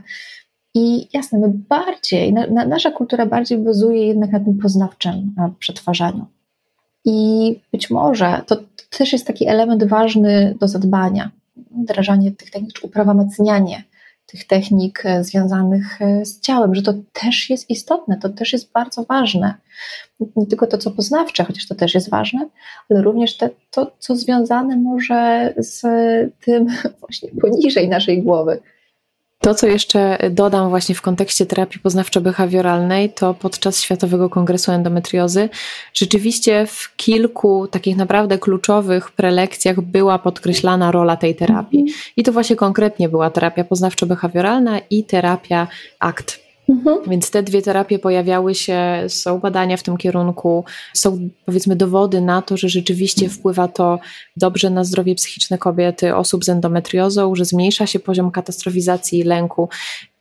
[0.73, 6.25] I jasne, my bardziej, na, na, nasza kultura bardziej bazuje jednak na tym poznawczym przetwarzaniu.
[7.05, 8.57] I być może to
[8.97, 11.31] też jest taki element ważny do zadbania.
[11.83, 13.83] Wdrażanie tych technik, czy uprawomocnianie
[14.25, 18.71] tych technik e, związanych e, z ciałem, że to też jest istotne, to też jest
[18.71, 19.53] bardzo ważne.
[20.35, 22.49] Nie tylko to, co poznawcze, chociaż to też jest ważne,
[22.89, 25.81] ale również te, to, co związane może z
[26.45, 26.67] tym
[26.99, 28.59] właśnie poniżej naszej głowy,
[29.45, 35.49] to, co jeszcze dodam właśnie w kontekście terapii poznawczo-behawioralnej, to podczas Światowego Kongresu Endometriozy
[35.93, 41.79] rzeczywiście w kilku takich naprawdę kluczowych prelekcjach była podkreślana rola tej terapii.
[41.79, 41.97] Mhm.
[42.17, 45.67] I to właśnie konkretnie była terapia poznawczo-behawioralna i terapia
[45.99, 46.97] ACT, Mhm.
[47.07, 52.41] Więc te dwie terapie pojawiały się, są badania w tym kierunku, są powiedzmy dowody na
[52.41, 53.99] to, że rzeczywiście wpływa to
[54.37, 59.69] dobrze na zdrowie psychiczne kobiety, osób z endometriozą, że zmniejsza się poziom katastrofizacji i lęku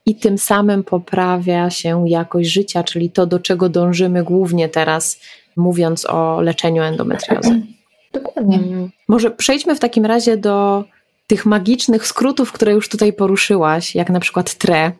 [0.07, 5.21] i tym samym poprawia się jakość życia, czyli to, do czego dążymy głównie teraz,
[5.57, 7.63] mówiąc o leczeniu endometriozy.
[8.13, 8.57] Dokładnie.
[8.57, 8.91] Mm.
[9.09, 10.85] Może przejdźmy w takim razie do
[11.27, 14.93] tych magicznych skrótów, które już tutaj poruszyłaś, jak na przykład TRE.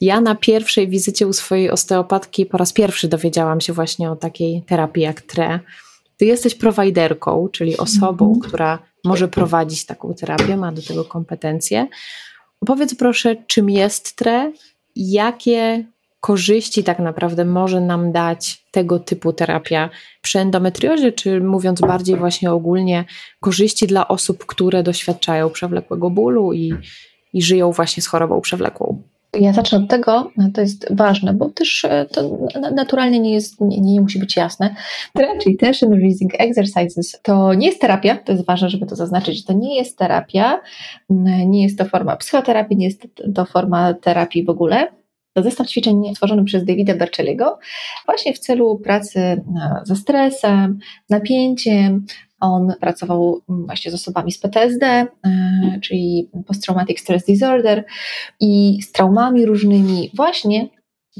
[0.00, 4.62] Ja na pierwszej wizycie u swojej osteopatki po raz pierwszy dowiedziałam się właśnie o takiej
[4.62, 5.60] terapii jak TRE.
[6.16, 8.48] Ty jesteś prowajderką, czyli osobą, -hmm.
[8.48, 11.88] która może prowadzić taką terapię, ma do tego kompetencje.
[12.60, 14.52] Opowiedz proszę, czym jest TRE,
[14.96, 15.84] jakie
[16.20, 19.90] korzyści tak naprawdę może nam dać tego typu terapia
[20.22, 23.04] przy endometriozie, czy mówiąc bardziej właśnie ogólnie,
[23.40, 26.74] korzyści dla osób, które doświadczają przewlekłego bólu i,
[27.32, 29.02] i żyją właśnie z chorobą przewlekłą.
[29.40, 32.38] Ja zacznę od tego, to jest ważne, bo też e, to
[32.74, 34.74] naturalnie nie, jest, nie, nie musi być jasne.
[35.42, 39.52] Czyli tension releasing exercises to nie jest terapia, to jest ważne, żeby to zaznaczyć, to
[39.52, 40.60] nie jest terapia,
[41.46, 44.88] nie jest to forma psychoterapii, nie jest to forma terapii w ogóle.
[45.32, 47.58] To zestaw ćwiczeń stworzony przez Davida Berceliego
[48.06, 49.42] właśnie w celu pracy
[49.84, 50.78] ze stresem,
[51.10, 52.06] napięciem,
[52.40, 55.08] on pracował mm, właśnie z osobami z PTSD, e,
[55.82, 57.84] czyli Post-Traumatic Stress Disorder
[58.40, 60.68] i z traumami różnymi, właśnie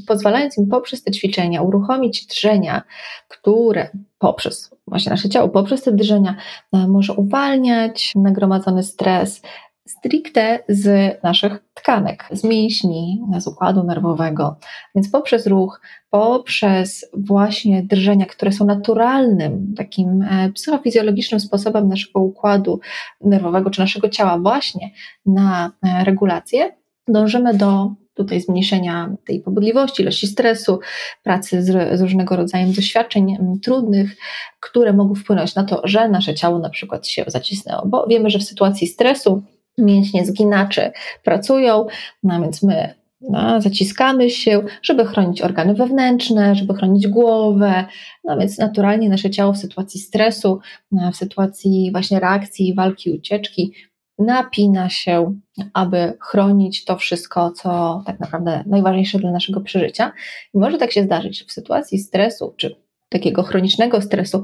[0.07, 2.83] pozwalając im poprzez te ćwiczenia uruchomić drżenia,
[3.29, 6.37] które poprzez właśnie nasze ciało, poprzez te drżenia
[6.73, 9.43] e, może uwalniać nagromadzony stres,
[9.87, 14.57] stricte z naszych tkanek, z mięśni, z układu nerwowego.
[14.95, 22.81] Więc poprzez ruch, poprzez właśnie drżenia, które są naturalnym, takim e, psychofizjologicznym sposobem naszego układu
[23.21, 24.91] nerwowego czy naszego ciała właśnie
[25.27, 26.77] na e, regulację,
[27.09, 30.81] dążymy do tutaj zmniejszenia tej pobudliwości, ilości stresu,
[31.23, 34.17] pracy z, z, różnego rodzaju doświadczeń trudnych,
[34.61, 38.39] które mogą wpłynąć na to, że nasze ciało na przykład się zacisnęło, bo wiemy, że
[38.39, 39.43] w sytuacji stresu
[39.79, 40.93] mięśnie zginaczy
[41.25, 41.87] pracują,
[42.23, 47.85] no więc my no, zaciskamy się, żeby chronić organy wewnętrzne, żeby chronić głowę.
[48.25, 50.61] No więc naturalnie nasze ciało w sytuacji stresu,
[50.93, 53.73] no, w sytuacji właśnie reakcji, walki, ucieczki,
[54.19, 55.39] napina się,
[55.75, 60.13] aby chronić to wszystko, co tak naprawdę najważniejsze dla naszego przeżycia.
[60.55, 62.77] I może tak się zdarzyć, w sytuacji stresu, czy
[63.09, 64.43] takiego chronicznego stresu,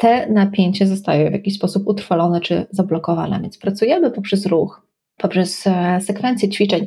[0.00, 3.40] te napięcie zostaje w jakiś sposób utrwalone czy zablokowane.
[3.40, 4.86] Więc pracujemy poprzez ruch,
[5.16, 6.86] poprzez e, sekwencję ćwiczeń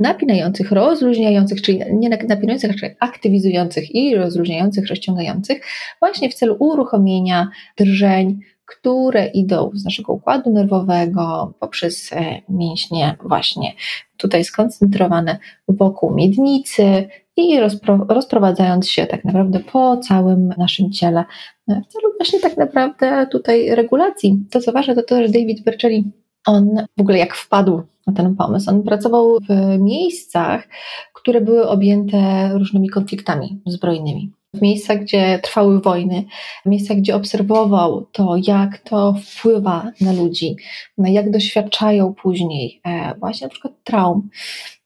[0.00, 5.62] napinających, rozluźniających, czyli nie napinających, ale aktywizujących i rozluźniających, rozciągających,
[6.00, 7.48] właśnie w celu uruchomienia
[7.78, 13.72] drżeń, które idą z naszego układu nerwowego poprzez e, mięśnie właśnie
[14.16, 21.24] tutaj skoncentrowane wokół miednicy i rozpro, rozprowadzając się tak naprawdę po całym naszym ciele
[21.68, 24.44] w celu właśnie tak naprawdę tutaj regulacji.
[24.50, 26.12] To co ważne to to, że David Berceli
[26.46, 28.70] on w ogóle jak wpadł na ten pomysł.
[28.70, 30.68] On pracował w miejscach,
[31.14, 34.32] które były objęte różnymi konfliktami zbrojnymi.
[34.54, 36.24] W miejscach, gdzie trwały wojny,
[36.66, 40.56] w miejscach, gdzie obserwował to, jak to wpływa na ludzi,
[40.98, 44.30] jak doświadczają później e, właśnie na przykład traum.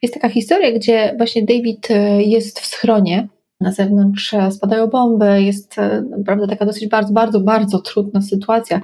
[0.02, 3.28] Jest taka historia, gdzie właśnie David e, jest w schronie
[3.60, 8.80] na zewnątrz spadają bomby, jest e, naprawdę taka dosyć bardzo, bardzo, bardzo trudna sytuacja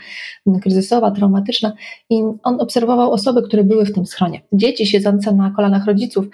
[0.63, 1.73] kryzysowa, traumatyczna.
[2.11, 4.43] I on obserwował osoby, które były w tym schronie.
[4.53, 6.27] Dzieci siedzące na kolanach rodziców.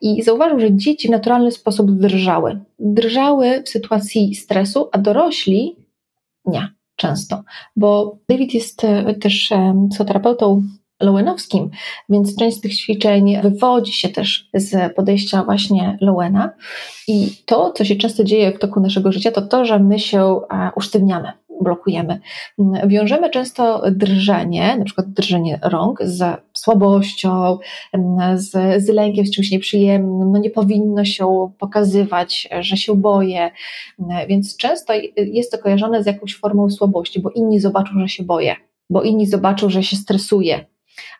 [0.00, 2.60] I zauważył, że dzieci w naturalny sposób drżały.
[2.78, 5.76] Drżały w sytuacji stresu, a dorośli
[6.44, 7.42] nie często,
[7.76, 10.62] bo David jest e, też e, psychoterapeutą
[11.02, 11.70] Lowenowskim,
[12.08, 16.50] więc część z tych ćwiczeń wywodzi się też z podejścia właśnie Lowena.
[17.08, 20.40] I to, co się często dzieje w toku naszego życia, to to, że my się
[20.50, 22.20] e, usztywniamy, blokujemy.
[22.86, 27.58] Wiążemy często drżenie, na przykład drżenie rąk z słabością,
[28.34, 28.50] z,
[28.84, 33.50] z lękiem, z czymś nieprzyjemnym, no nie powinno się pokazywać, że się boję,
[34.28, 38.56] więc często jest to kojarzone z jakąś formą słabości, bo inni zobaczą, że się boję,
[38.90, 40.71] bo inni zobaczą, że się stresuję,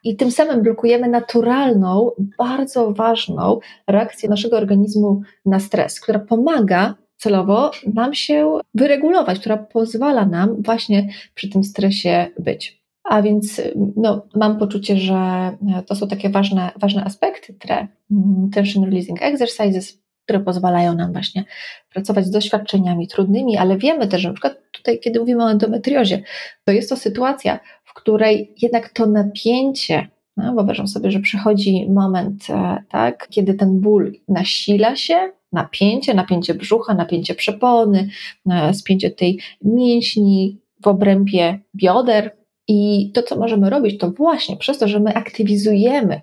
[0.05, 7.71] i tym samym blokujemy naturalną, bardzo ważną reakcję naszego organizmu na stres, która pomaga celowo
[7.95, 12.83] nam się wyregulować, która pozwala nam właśnie przy tym stresie być.
[13.05, 13.61] A więc
[13.97, 15.51] no, mam poczucie, że
[15.87, 21.45] to są takie ważne, ważne aspekty TRE, mm, Tension Releasing Exercises, które pozwalają nam właśnie
[21.92, 26.23] pracować z doświadczeniami trudnymi, ale wiemy też, że na przykład tutaj, kiedy mówimy o endometriozie,
[26.64, 27.61] to jest to sytuacja,
[27.92, 33.81] w której jednak to napięcie, no, wyobrażam sobie, że przychodzi moment, e, tak, kiedy ten
[33.81, 38.09] ból nasila się, napięcie, napięcie brzucha, napięcie przepony,
[38.50, 42.37] e, spięcie tej mięśni w obrębie bioder,
[42.68, 46.20] i to, co możemy robić, to właśnie przez to, że my aktywizujemy,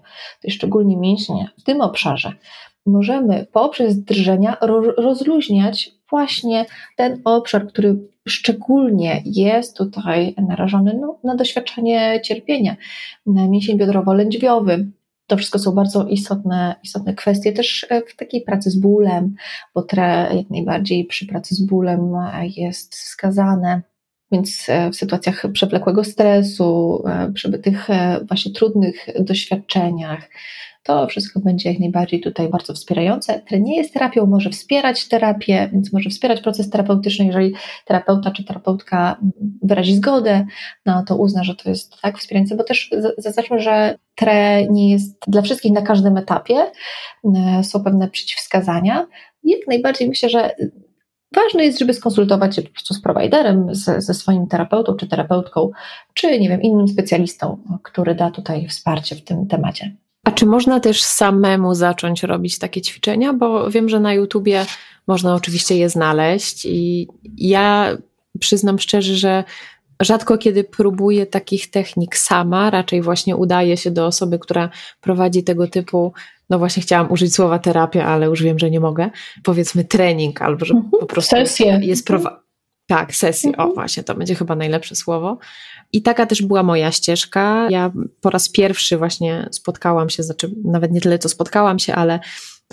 [0.50, 2.34] szczególnie mięśnie w tym obszarze,
[2.86, 4.58] możemy poprzez drżenia
[4.98, 7.96] rozluźniać właśnie ten obszar, który
[8.28, 12.76] szczególnie jest tutaj narażony no, na doświadczenie cierpienia,
[13.26, 14.86] na mięsień biodrowo-lędźwiowy.
[15.28, 19.36] To wszystko są bardzo istotne, istotne kwestie też w takiej pracy z bólem,
[19.76, 22.14] bo tre jak najbardziej przy pracy z bólem
[22.58, 23.82] jest wskazane.
[24.32, 27.88] Więc w sytuacjach przewlekłego stresu, przy tych
[28.28, 30.30] właśnie trudnych doświadczeniach,
[30.84, 33.42] to wszystko będzie jak najbardziej tutaj bardzo wspierające.
[33.52, 37.54] Nie jest terapią, może wspierać terapię, więc może wspierać proces terapeutyczny, jeżeli
[37.86, 39.20] terapeuta czy terapeutka
[39.64, 40.46] wyrazi zgodę,
[40.86, 45.18] no to uzna, że to jest tak wspierające, bo też zaznaczmy, że TRE nie jest
[45.28, 46.72] dla wszystkich na każdym etapie,
[47.36, 49.08] e, są pewne przeciwwskazania.
[49.44, 50.56] Jak najbardziej myślę, że
[51.36, 55.72] Ważne jest, żeby skonsultować się po prostu z prowajderem, z, ze swoim terapeutą czy terapeutką,
[56.14, 59.96] czy nie wiem, innym specjalistą, który da tutaj wsparcie w tym temacie.
[60.24, 63.34] A czy można też samemu zacząć robić takie ćwiczenia?
[63.34, 64.66] Bo wiem, że na YouTubie
[65.08, 67.98] można oczywiście je znaleźć i ja
[68.40, 69.44] przyznam szczerze, że
[70.02, 74.70] rzadko kiedy próbuję takich technik sama, raczej właśnie udaje się do osoby, która
[75.02, 76.14] prowadzi tego typu,
[76.50, 79.10] no właśnie chciałam użyć słowa terapia, ale już wiem, że nie mogę,
[79.44, 81.80] powiedzmy trening albo że po prostu Sesję.
[81.82, 82.36] jest prowa-
[82.90, 85.38] tak, sesję, o właśnie, to będzie chyba najlepsze słowo.
[85.92, 87.68] I taka też była moja ścieżka.
[87.70, 92.20] Ja po raz pierwszy właśnie spotkałam się, znaczy nawet nie tyle co spotkałam się, ale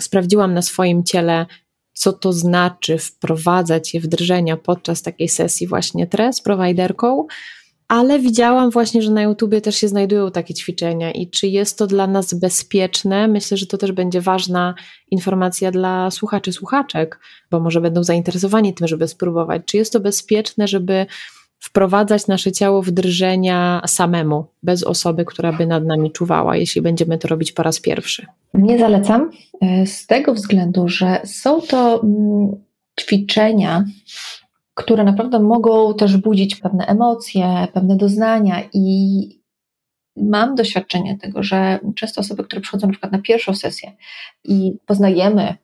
[0.01, 1.45] sprawdziłam na swoim ciele,
[1.93, 7.27] co to znaczy wprowadzać je w drżenia podczas takiej sesji właśnie TRE z prowajderką,
[7.87, 11.87] ale widziałam właśnie, że na YouTubie też się znajdują takie ćwiczenia i czy jest to
[11.87, 13.27] dla nas bezpieczne?
[13.27, 14.75] Myślę, że to też będzie ważna
[15.11, 17.19] informacja dla słuchaczy, słuchaczek,
[17.51, 19.61] bo może będą zainteresowani tym, żeby spróbować.
[19.65, 21.05] Czy jest to bezpieczne, żeby
[21.59, 27.17] wprowadzać nasze ciało w drżenia samemu, bez osoby, która by nad nami czuwała, jeśli będziemy
[27.17, 28.25] to robić po raz pierwszy?
[28.53, 32.51] Nie zalecam e, z tego względu, że są to mm,
[32.99, 33.85] ćwiczenia,
[34.77, 39.29] które naprawdę mogą też budzić pewne emocje, pewne doznania i
[40.17, 43.91] mam doświadczenie tego, że często osoby, które przychodzą na przykład na pierwszą sesję
[44.43, 45.55] i poznajemy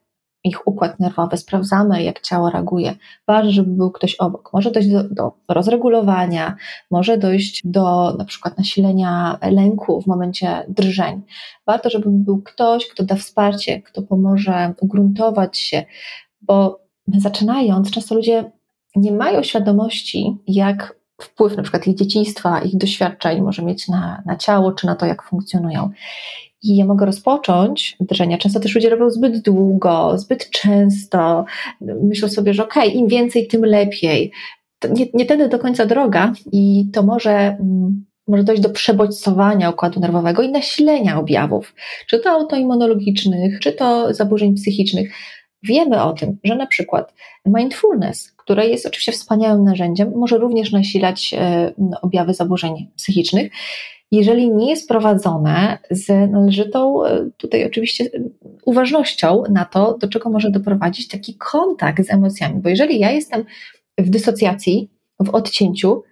[0.44, 2.94] ich układ nerwowy, sprawdzamy, jak ciało reaguje.
[3.26, 4.50] Ważne, żeby był ktoś obok.
[4.52, 6.56] Może dojść do, do, rozregulowania,
[6.90, 11.22] może dojść do na przykład nasilenia lęku w momencie drżeń.
[11.66, 15.84] Warto, żeby był ktoś, kto da wsparcie, kto pomoże ugruntować się,
[16.40, 18.50] bo zaczynając, często ludzie
[18.96, 24.36] nie mają świadomości, jak wpływ na przykład ich dzieciństwa, ich doświadczeń może mieć na, na
[24.36, 25.90] ciało, czy na to, jak funkcjonują.
[26.62, 28.38] I ja mogę rozpocząć drżenia.
[28.38, 31.44] Często też ludzie robią zbyt długo, zbyt często.
[31.80, 34.32] Myślą sobie, że okej, okay, im więcej, tym lepiej.
[34.78, 39.70] To nie, nie tędy do końca droga i to może, mm, może dojść do przebodźcowania
[39.70, 41.74] układu nerwowego i nasilenia objawów,
[42.08, 45.12] czy to autoimmunologicznych, czy to zaburzeń psychicznych.
[45.64, 47.14] Wiemy o tym, że na przykład
[47.46, 51.72] mindfulness, które jest oczywiście wspaniałym narzędziem, może również nasilać e,
[52.02, 53.52] objawy zaburzeń psychicznych,
[54.10, 58.10] jeżeli nie jest prowadzone z należytą, e, tutaj oczywiście
[58.64, 62.60] uważnością na to, do czego może doprowadzić taki kontakt z emocjami.
[62.60, 63.44] Bo jeżeli ja jestem
[63.98, 64.90] w dysocjacji,
[65.20, 66.02] w odcięciu,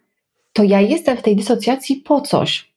[0.53, 2.72] to ja jestem w tej dysocjacji po coś.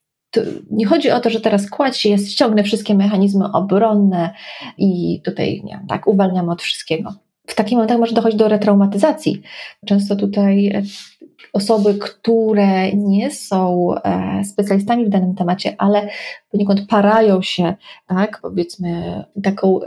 [0.71, 4.33] Nie chodzi o to, że teraz kładź się, ja ściągnę wszystkie mechanizmy obronne
[4.77, 7.13] i tutaj nie, tak uwalniam od wszystkiego.
[7.47, 9.41] W takim momentach może dochodzić do retraumatyzacji.
[9.85, 10.83] Często tutaj
[11.53, 16.09] osoby, które nie są e, specjalistami w danym temacie, ale
[16.51, 17.75] poniekąd parają się,
[18.07, 19.79] tak, powiedzmy, taką,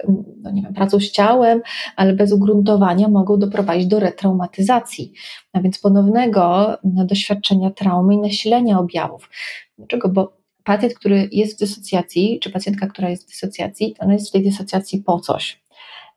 [0.43, 1.61] no nie wiem, pracą z ciałem,
[1.97, 5.13] ale bez ugruntowania mogą doprowadzić do retraumatyzacji,
[5.53, 9.31] a więc ponownego doświadczenia traumy i nasilenia objawów.
[9.79, 10.09] Dlaczego?
[10.09, 14.33] Bo pacjent, który jest w dysocjacji, czy pacjentka, która jest w dysocjacji, ona jest w
[14.33, 15.61] tej dysocjacji po coś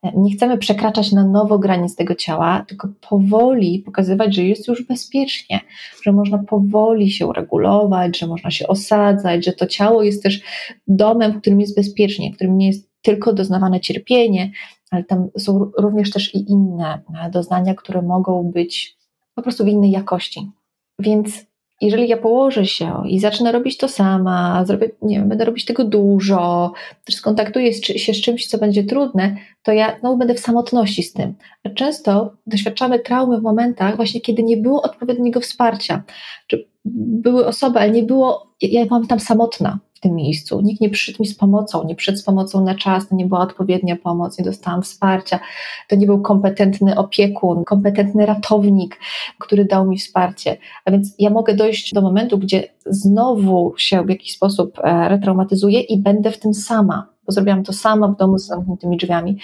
[0.04, 5.60] nie chcemy przekraczać na nowo granic tego ciała, tylko powoli pokazywać, że jest już bezpiecznie,
[6.04, 10.42] że można powoli się uregulować, że można się osadzać, że to ciało jest też
[10.88, 14.52] domem, w którym jest bezpiecznie, w którym nie jest tylko doznawane cierpienie,
[14.92, 18.98] ale tam są również też i inne doznania, które mogą być
[19.36, 20.52] po prostu w innej jakości.
[21.00, 21.51] Więc
[21.82, 25.84] jeżeli ja położę się i zacznę robić to sama, zrobię, nie wiem, będę robić tego
[25.84, 26.74] dużo,
[27.06, 31.14] też skontaktuję się z czymś, co będzie trudne, to ja no, będę w samotności z
[31.14, 31.34] tym.
[31.64, 36.04] A często doświadczamy traumy w momentach właśnie, kiedy nie było odpowiedniego wsparcia.
[36.48, 40.62] Czy były osoby, ale nie było, ja byłam tam samotna tym miejscu.
[40.62, 43.40] Nikt nie przyszedł mi z pomocą, nie przyszedł z pomocą na czas, to nie była
[43.40, 45.40] odpowiednia pomoc, nie dostałam wsparcia,
[45.88, 49.00] to nie był kompetentny opiekun, kompetentny ratownik,
[49.40, 50.58] który dał mi wsparcie.
[50.86, 55.82] A więc ja mogę dojść do momentu, gdzie znowu się w jakiś sposób e, retraumatyzuję
[55.82, 59.38] i będę w tym sama, bo zrobiłam to sama w domu z zamkniętymi drzwiami.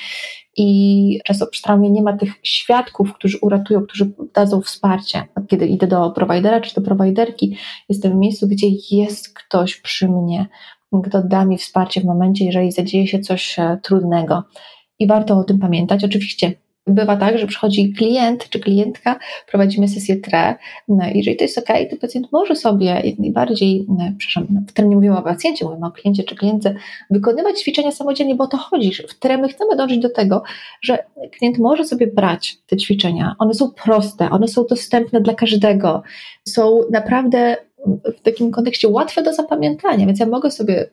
[0.57, 5.27] I często przy traumie nie ma tych świadków, którzy uratują, którzy dadzą wsparcie.
[5.47, 7.57] Kiedy idę do prowajdera czy do prowajderki,
[7.89, 10.47] jestem w miejscu, gdzie jest ktoś przy mnie,
[11.03, 14.43] kto da mi wsparcie w momencie, jeżeli zadzieje się coś e, trudnego.
[14.99, 16.03] I warto o tym pamiętać.
[16.03, 16.53] Oczywiście
[16.87, 20.55] bywa tak, że przychodzi klient czy klientka, prowadzimy sesję TRE.
[20.87, 24.71] No, jeżeli to jest ok, to pacjent może sobie jak najbardziej, no, przepraszam, no, w
[24.71, 26.75] TRE nie mówimy o pacjencie, mówimy o kliencie czy klientce,
[27.09, 28.91] wykonywać ćwiczenia samodzielnie, bo o to chodzi.
[29.07, 30.43] W TRE my chcemy dążyć do tego,
[30.81, 30.97] że
[31.37, 33.35] klient może sobie brać te ćwiczenia.
[33.39, 36.03] One są proste, one są dostępne dla każdego,
[36.43, 37.57] są naprawdę
[38.17, 40.89] w takim kontekście łatwe do zapamiętania, więc ja mogę sobie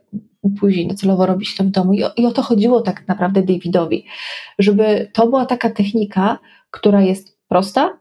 [0.50, 1.92] później docelowo robić to w domu.
[1.92, 4.04] I o, I o to chodziło tak naprawdę Davidowi,
[4.58, 6.38] żeby to była taka technika,
[6.70, 7.98] która jest prosta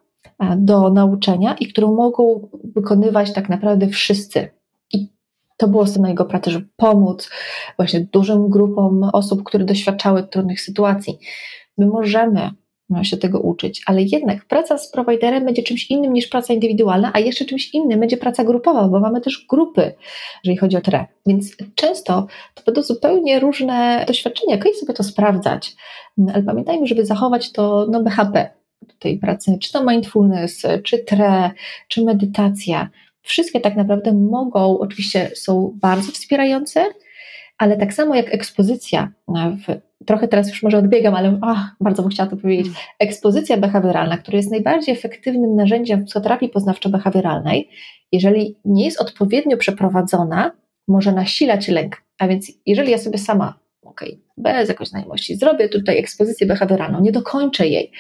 [0.58, 4.50] do nauczenia i którą mogą wykonywać tak naprawdę wszyscy.
[4.94, 5.10] I
[5.58, 7.30] to było na jego pracy, żeby pomóc
[7.78, 11.20] właśnie dużym grupom osób, które doświadczały trudnych sytuacji.
[11.78, 12.52] My możemy
[13.04, 17.20] się tego uczyć, ale jednak praca z prowajderem będzie czymś innym niż praca indywidualna, a
[17.20, 19.94] jeszcze czymś innym będzie praca grupowa, bo mamy też grupy,
[20.44, 21.06] jeżeli chodzi o TRE.
[21.26, 25.76] Więc często to będą zupełnie różne doświadczenia, okej sobie to sprawdzać,
[26.34, 28.50] ale pamiętajmy, żeby zachować to no, BHP
[29.00, 31.52] tej pracy, czy to mindfulness, czy TRE,
[31.88, 32.90] czy medytacja.
[33.22, 36.86] Wszystkie tak naprawdę mogą, oczywiście są bardzo wspierające,
[37.58, 42.12] ale tak samo jak ekspozycja w trochę teraz już może odbiegam, ale ach, bardzo bym
[42.12, 42.68] chciała to powiedzieć.
[42.68, 42.78] Mm.
[43.00, 47.64] Ekspozycja behawioralna, która jest najbardziej efektywnym narzędziem w psychoterapii poznawczo-behawioralnej,
[48.12, 50.52] jeżeli nie jest odpowiednio przeprowadzona,
[50.88, 52.02] może nasilać lęk.
[52.20, 57.02] A więc jeżeli ja sobie sama, okej, okay, bez jakiejś znajomości, zrobię tutaj ekspozycję behawioralną,
[57.02, 57.92] nie dokończę jej,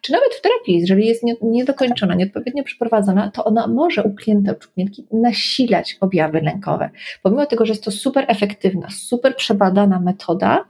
[0.00, 4.68] czy nawet w terapii, jeżeli jest niedokończona, nieodpowiednio przeprowadzona, to ona może u klienta czy
[4.68, 6.90] klientki nasilać objawy lękowe.
[7.22, 10.64] Pomimo tego, że jest to super efektywna, super przebadana metoda,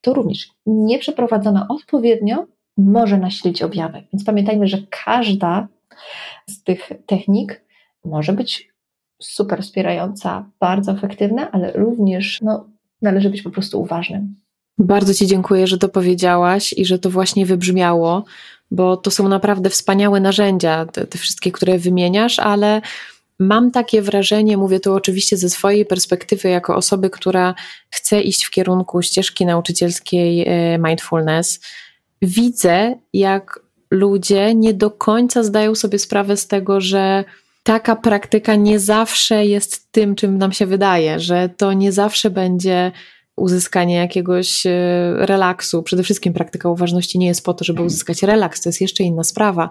[0.00, 2.46] to również nieprzeprowadzona odpowiednio
[2.76, 4.02] może nasilić objawy.
[4.12, 5.68] Więc pamiętajmy, że każda
[6.46, 7.64] z tych technik
[8.04, 8.74] może być
[9.22, 12.68] super wspierająca, bardzo efektywna, ale również no,
[13.02, 14.43] należy być po prostu uważnym.
[14.78, 18.24] Bardzo Ci dziękuję, że to powiedziałaś i że to właśnie wybrzmiało,
[18.70, 22.82] bo to są naprawdę wspaniałe narzędzia, te, te wszystkie, które wymieniasz, ale
[23.38, 27.54] Mam takie wrażenie, mówię tu oczywiście ze swojej perspektywy, jako osoby, która
[27.90, 31.60] chce iść w kierunku ścieżki nauczycielskiej e, mindfulness.
[32.22, 33.60] Widzę, jak
[33.90, 37.24] ludzie nie do końca zdają sobie sprawę z tego, że
[37.62, 42.92] taka praktyka nie zawsze jest tym, czym nam się wydaje, że to nie zawsze będzie
[43.36, 44.72] uzyskanie jakiegoś e,
[45.18, 45.82] relaksu.
[45.82, 49.24] Przede wszystkim praktyka uważności nie jest po to, żeby uzyskać relaks, to jest jeszcze inna
[49.24, 49.70] sprawa.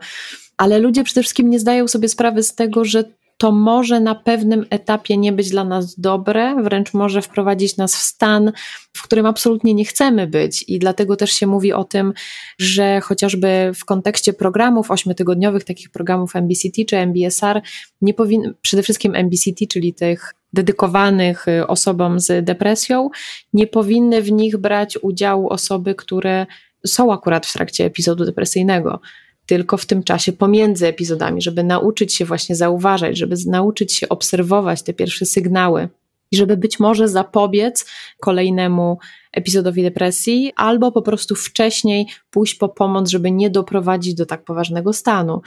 [0.58, 3.04] Ale ludzie przede wszystkim nie zdają sobie sprawy z tego, że
[3.44, 8.00] to może na pewnym etapie nie być dla nas dobre, wręcz może wprowadzić nas w
[8.00, 8.52] stan,
[8.94, 10.66] w którym absolutnie nie chcemy być.
[10.68, 12.14] I dlatego też się mówi o tym,
[12.60, 17.62] że chociażby w kontekście programów ośmiotygodniowych, takich programów MBCT czy MBSR,
[18.02, 23.10] nie powin, przede wszystkim MBCT, czyli tych dedykowanych y, osobom z depresją,
[23.54, 26.46] nie powinny w nich brać udziału osoby, które
[26.86, 29.00] są akurat w trakcie epizodu depresyjnego
[29.46, 34.84] tylko w tym czasie pomiędzy epizodami, żeby nauczyć się właśnie zauważać, żeby nauczyć się obserwować
[34.84, 35.90] te pierwsze sygnały
[36.32, 37.86] i żeby być może zapobiec
[38.20, 38.98] kolejnemu
[39.32, 44.94] epizodowi depresji, albo po prostu wcześniej pójść po pomoc, żeby nie doprowadzić do tak poważnego
[44.94, 45.42] stanu.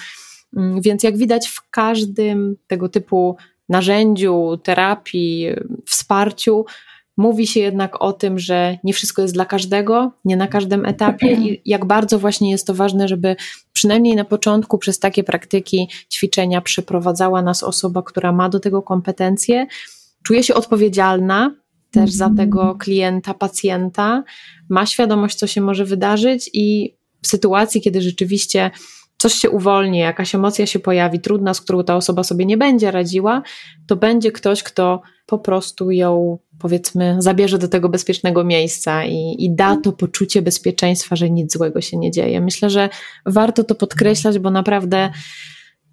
[0.57, 3.36] Mm, więc jak widać, w każdym tego typu
[3.68, 5.49] narzędziu, terapii,
[5.86, 6.64] wsparciu,
[7.17, 11.33] Mówi się jednak o tym, że nie wszystko jest dla każdego, nie na każdym etapie
[11.33, 13.37] i jak bardzo właśnie jest to ważne, żeby
[13.73, 19.67] przynajmniej na początku przez takie praktyki, ćwiczenia przeprowadzała nas osoba, która ma do tego kompetencje,
[20.23, 21.55] czuje się odpowiedzialna
[21.91, 22.37] też za mhm.
[22.37, 24.25] tego klienta, pacjenta,
[24.69, 28.71] ma świadomość, co się może wydarzyć i w sytuacji, kiedy rzeczywiście
[29.19, 32.91] coś się uwolni, jakaś emocja się pojawi, trudna, z którą ta osoba sobie nie będzie
[32.91, 33.43] radziła,
[33.87, 39.51] to będzie ktoś, kto po prostu ją, powiedzmy, zabierze do tego bezpiecznego miejsca i, i
[39.55, 42.41] da to poczucie bezpieczeństwa, że nic złego się nie dzieje.
[42.41, 42.89] Myślę, że
[43.27, 45.11] warto to podkreślać, bo naprawdę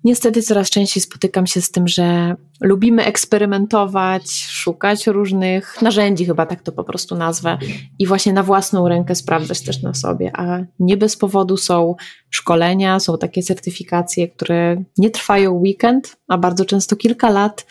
[0.04, 6.62] Niestety coraz częściej spotykam się z tym, że lubimy eksperymentować, szukać różnych narzędzi, chyba tak
[6.62, 7.58] to po prostu nazwę,
[8.00, 10.32] i właśnie na własną rękę sprawdzać też na sobie.
[10.34, 11.96] A nie bez powodu są
[12.30, 17.66] szkolenia, są takie certyfikacje, które nie trwają weekend, a bardzo często kilka lat,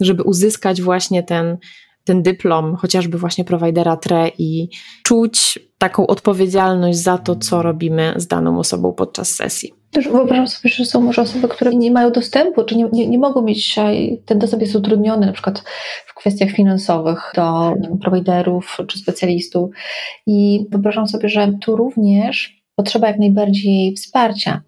[0.00, 1.58] żeby uzyskać właśnie ten,
[2.04, 4.68] ten dyplom, chociażby właśnie prowajdera TRE i
[5.04, 9.79] czuć taką odpowiedzialność za to, co robimy z daną osobą podczas sesji.
[9.90, 13.18] Też wyobrażam sobie, że są może osoby, które nie mają dostępu, czy nie, nie, nie
[13.18, 15.64] mogą mieć dzisiaj, ten dostęp jest utrudniony, na przykład
[16.06, 19.70] w kwestiach finansowych do wiem, prowajderów czy specjalistów.
[20.26, 24.60] I wyobrażam sobie, że tu również potrzeba jak najbardziej wsparcia.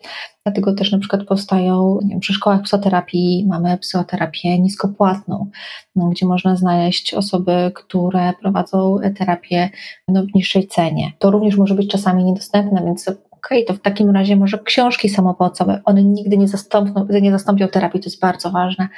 [0.45, 5.51] Dlatego też na przykład powstają wiem, przy szkołach psychoterapii, mamy psychoterapię niskopłatną,
[5.97, 9.71] no, gdzie można znaleźć osoby, które prowadzą terapię
[10.09, 11.13] no, w niższej cenie.
[11.19, 13.11] To również może być czasami niedostępne, więc
[13.45, 17.69] okej, okay, to w takim razie może książki samopomocowe, one nigdy nie zastąpią, nie zastąpią
[17.69, 18.89] terapii, to jest bardzo ważne,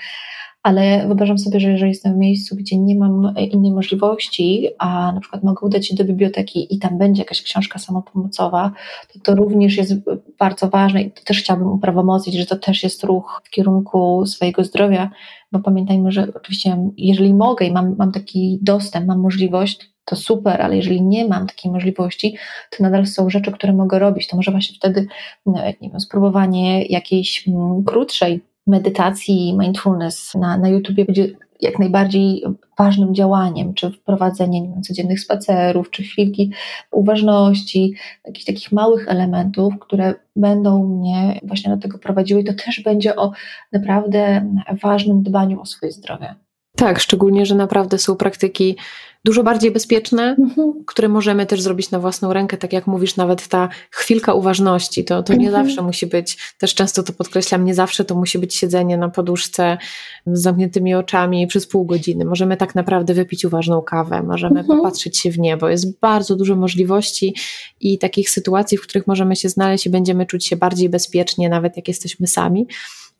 [0.63, 5.21] ale wyobrażam sobie, że jeżeli jestem w miejscu, gdzie nie mam innej możliwości, a na
[5.21, 8.73] przykład mogę udać się do biblioteki i tam będzie jakaś książka samopomocowa,
[9.13, 9.95] to to również jest
[10.39, 14.65] bardzo ważne i to też chciałabym uprawomocnić, że to też jest ruch w kierunku swojego
[14.65, 15.11] zdrowia,
[15.53, 20.63] bo pamiętajmy, że oczywiście jeżeli mogę i mam, mam taki dostęp, mam możliwość, to super,
[20.63, 22.37] ale jeżeli nie mam takiej możliwości,
[22.71, 24.29] to nadal są rzeczy, które mogę robić.
[24.29, 25.07] To może właśnie wtedy
[25.47, 31.29] no, nie wiem, spróbowanie jakiejś mm, krótszej medytacji, mindfulness na, na YouTubie będzie
[31.61, 32.45] jak najbardziej
[32.79, 36.53] ważnym działaniem, czy wprowadzenie nie wiem, codziennych spacerów, czy chwilki
[36.91, 37.95] uważności,
[38.27, 42.45] jakichś takich małych elementów, które będą mnie właśnie do tego prowadziły.
[42.45, 43.33] To też będzie o
[43.73, 44.51] naprawdę
[44.83, 46.35] ważnym dbaniu o swoje zdrowie.
[46.77, 48.77] Tak, szczególnie, że naprawdę są praktyki
[49.25, 50.85] dużo bardziej bezpieczne, mhm.
[50.87, 55.23] które możemy też zrobić na własną rękę, tak jak mówisz, nawet ta chwilka uważności, to,
[55.23, 55.67] to nie mhm.
[55.67, 59.79] zawsze musi być, też często to podkreślam, nie zawsze to musi być siedzenie na poduszce
[60.27, 62.25] z zamkniętymi oczami przez pół godziny.
[62.25, 64.79] Możemy tak naprawdę wypić uważną kawę, możemy mhm.
[64.79, 65.69] popatrzeć się w niebo.
[65.69, 67.35] Jest bardzo dużo możliwości
[67.81, 71.77] i takich sytuacji, w których możemy się znaleźć i będziemy czuć się bardziej bezpiecznie, nawet
[71.77, 72.67] jak jesteśmy sami.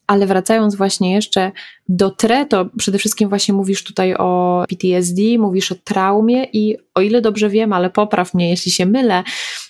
[0.07, 1.53] Ale wracając właśnie jeszcze
[1.89, 7.01] do TRE, to przede wszystkim właśnie mówisz tutaj o PTSD, mówisz o traumie i o
[7.01, 9.23] ile dobrze wiem, ale popraw mnie, jeśli się mylę,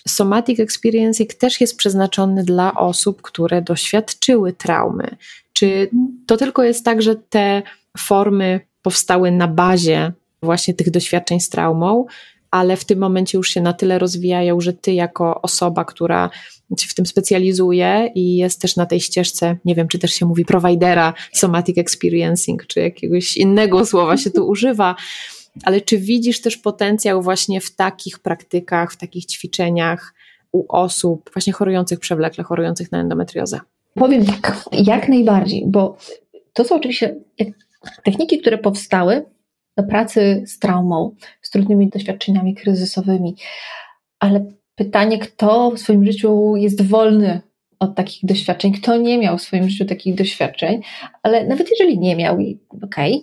[0.07, 5.15] somatic experiencing też jest przeznaczony dla osób, które doświadczyły traumy.
[5.53, 5.89] Czy
[6.27, 7.61] to tylko jest tak, że te
[7.97, 10.11] formy powstały na bazie
[10.43, 12.05] właśnie tych doświadczeń z traumą,
[12.55, 16.29] ale w tym momencie już się na tyle rozwijają, że ty jako osoba, która
[16.79, 20.25] się w tym specjalizuje i jest też na tej ścieżce, nie wiem, czy też się
[20.25, 24.95] mówi providera somatic experiencing, czy jakiegoś innego słowa się tu używa,
[25.63, 30.13] ale czy widzisz też potencjał właśnie w takich praktykach, w takich ćwiczeniach
[30.51, 33.59] u osób właśnie chorujących przewlekle, chorujących na endometriozę?
[33.93, 35.97] Powiem tak, jak najbardziej, bo
[36.53, 37.15] to są oczywiście
[38.03, 39.25] techniki, które powstały
[39.77, 43.35] do pracy z traumą, z trudnymi doświadczeniami kryzysowymi,
[44.19, 44.45] ale
[44.75, 47.41] pytanie, kto w swoim życiu jest wolny
[47.79, 50.81] od takich doświadczeń, kto nie miał w swoim życiu takich doświadczeń,
[51.23, 52.35] ale nawet jeżeli nie miał,
[52.83, 53.21] okej, okay,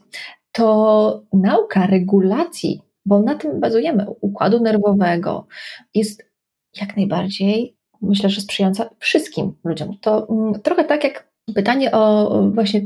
[0.52, 5.46] to nauka regulacji, bo na tym bazujemy, układu nerwowego,
[5.94, 6.24] jest
[6.80, 9.98] jak najbardziej, myślę, że sprzyjająca wszystkim ludziom.
[10.00, 12.80] To mm, trochę tak jak Pytanie o właśnie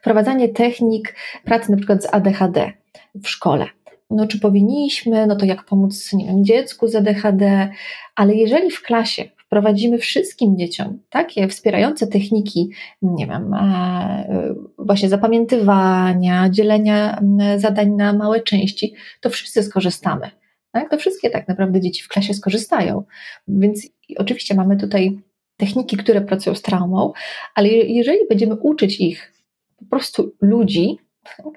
[0.00, 1.14] wprowadzanie technik
[1.44, 2.72] pracy na przykład z ADHD
[3.14, 3.66] w szkole.
[4.10, 7.70] No, czy powinniśmy, no to jak pomóc nie wiem, dziecku z ADHD,
[8.16, 12.70] ale jeżeli w klasie wprowadzimy wszystkim dzieciom takie wspierające techniki,
[13.02, 17.22] nie wiem, e, właśnie zapamiętywania, dzielenia
[17.56, 20.30] zadań na małe części, to wszyscy skorzystamy.
[20.72, 20.90] Tak?
[20.90, 23.04] To wszystkie tak naprawdę dzieci w klasie skorzystają.
[23.48, 25.18] Więc oczywiście mamy tutaj
[25.56, 27.12] techniki, które pracują z traumą,
[27.54, 29.32] ale jeżeli będziemy uczyć ich
[29.76, 30.98] po prostu ludzi,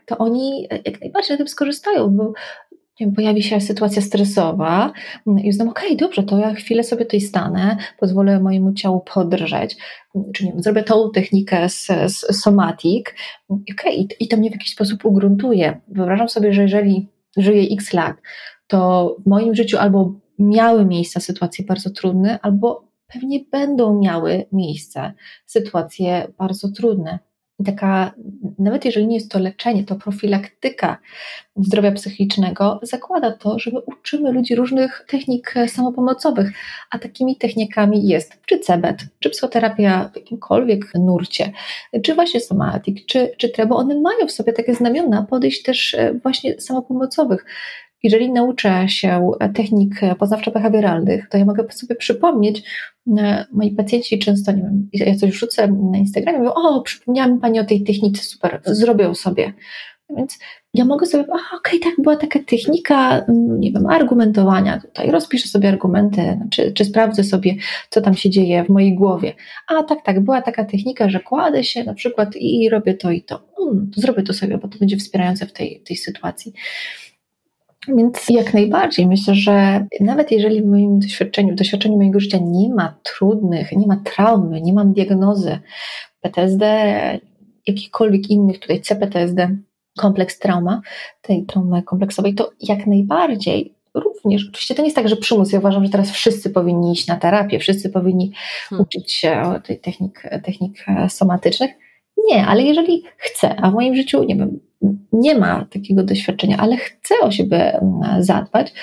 [0.05, 2.33] to oni jak najbardziej na tym skorzystają, bo
[2.99, 4.93] nie wiem, pojawi się sytuacja stresowa
[5.43, 9.77] i uznam, okej, okay, dobrze, to ja chwilę sobie tutaj stanę, pozwolę mojemu ciału podrżeć,
[10.33, 13.05] czy nie wiem, zrobię tą technikę z, z somatic,
[13.49, 15.81] okay, i to mnie w jakiś sposób ugruntuje.
[15.87, 17.07] Wyobrażam sobie, że jeżeli
[17.37, 18.15] żyję x lat,
[18.67, 25.13] to w moim życiu albo miały miejsce sytuacje bardzo trudne, albo pewnie będą miały miejsce
[25.45, 27.19] sytuacje bardzo trudne.
[27.65, 28.11] Taka,
[28.59, 30.97] nawet jeżeli nie jest to leczenie, to profilaktyka
[31.55, 36.51] zdrowia psychicznego zakłada to, że my uczymy ludzi różnych technik samopomocowych,
[36.91, 41.51] a takimi technikami jest czy CEBET, czy psychoterapia w jakimkolwiek nurcie,
[42.03, 46.13] czy właśnie somatik, czy, czy trebo, one mają w sobie takie znamiona podejść też e,
[46.13, 47.45] właśnie samopomocowych.
[48.05, 52.63] Jeżeli nauczę się technik poznawczo-behawioralnych, to ja mogę sobie przypomnieć,
[53.17, 57.39] e, moi pacjenci często, nie wiem, ja coś rzucę na Instagramie, mówią, o, przypomniała mi
[57.39, 59.53] Pani o tej technice, super, zrobię sobie.
[60.17, 60.39] Więc
[60.73, 65.11] ja mogę sobie, a okej, okay, tak, była taka technika, mm, nie wiem, argumentowania tutaj,
[65.11, 67.55] rozpiszę sobie argumenty, czy, czy sprawdzę sobie,
[67.89, 69.33] co tam się dzieje w mojej głowie.
[69.67, 73.21] A tak, tak, była taka technika, że kładę się na przykład i robię to i
[73.21, 73.47] to.
[73.57, 76.53] Hmm, to zrobię to sobie, bo to będzie wspierające w tej, tej sytuacji.
[77.87, 79.07] Więc jak najbardziej.
[79.07, 83.87] Myślę, że nawet jeżeli w moim doświadczeniu, w doświadczeniu mojego życia nie ma trudnych, nie
[83.87, 85.59] ma traumy, nie mam diagnozy
[86.21, 86.65] PTSD,
[87.67, 89.57] jakichkolwiek innych, tutaj CPTSD,
[89.97, 90.81] kompleks trauma,
[91.21, 95.59] tej traumy kompleksowej, to jak najbardziej również, oczywiście to nie jest tak, że przymus, ja
[95.59, 98.31] uważam, że teraz wszyscy powinni iść na terapię, wszyscy powinni
[98.69, 98.83] hmm.
[98.83, 101.71] uczyć się o tej technik, technik somatycznych,
[102.31, 104.59] nie, ale jeżeli chcę, a w moim życiu, nie wiem,
[105.11, 108.73] nie ma takiego doświadczenia, ale chcę o siebie mm, zadbać,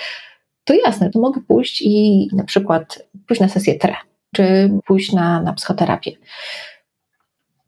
[0.65, 3.95] to jasne, to mogę pójść i na przykład pójść na sesję TRE,
[4.35, 6.13] czy pójść na, na psychoterapię.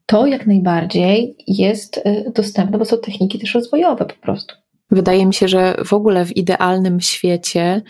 [0.07, 4.55] To jak najbardziej jest y, dostępne, bo są techniki też rozwojowe po prostu.
[4.91, 7.83] Wydaje mi się, że w ogóle w idealnym świecie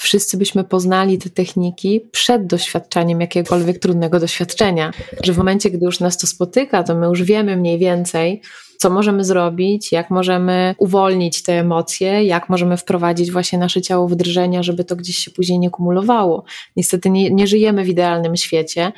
[0.00, 4.90] wszyscy byśmy poznali te techniki przed doświadczeniem jakiegokolwiek trudnego doświadczenia.
[5.24, 8.42] Że w momencie, gdy już nas to spotyka, to my już wiemy mniej więcej,
[8.78, 14.16] co możemy zrobić, jak możemy uwolnić te emocje, jak możemy wprowadzić właśnie nasze ciało w
[14.16, 16.44] drżenia, żeby to gdzieś się później nie kumulowało.
[16.76, 18.92] Niestety nie, nie żyjemy w idealnym świecie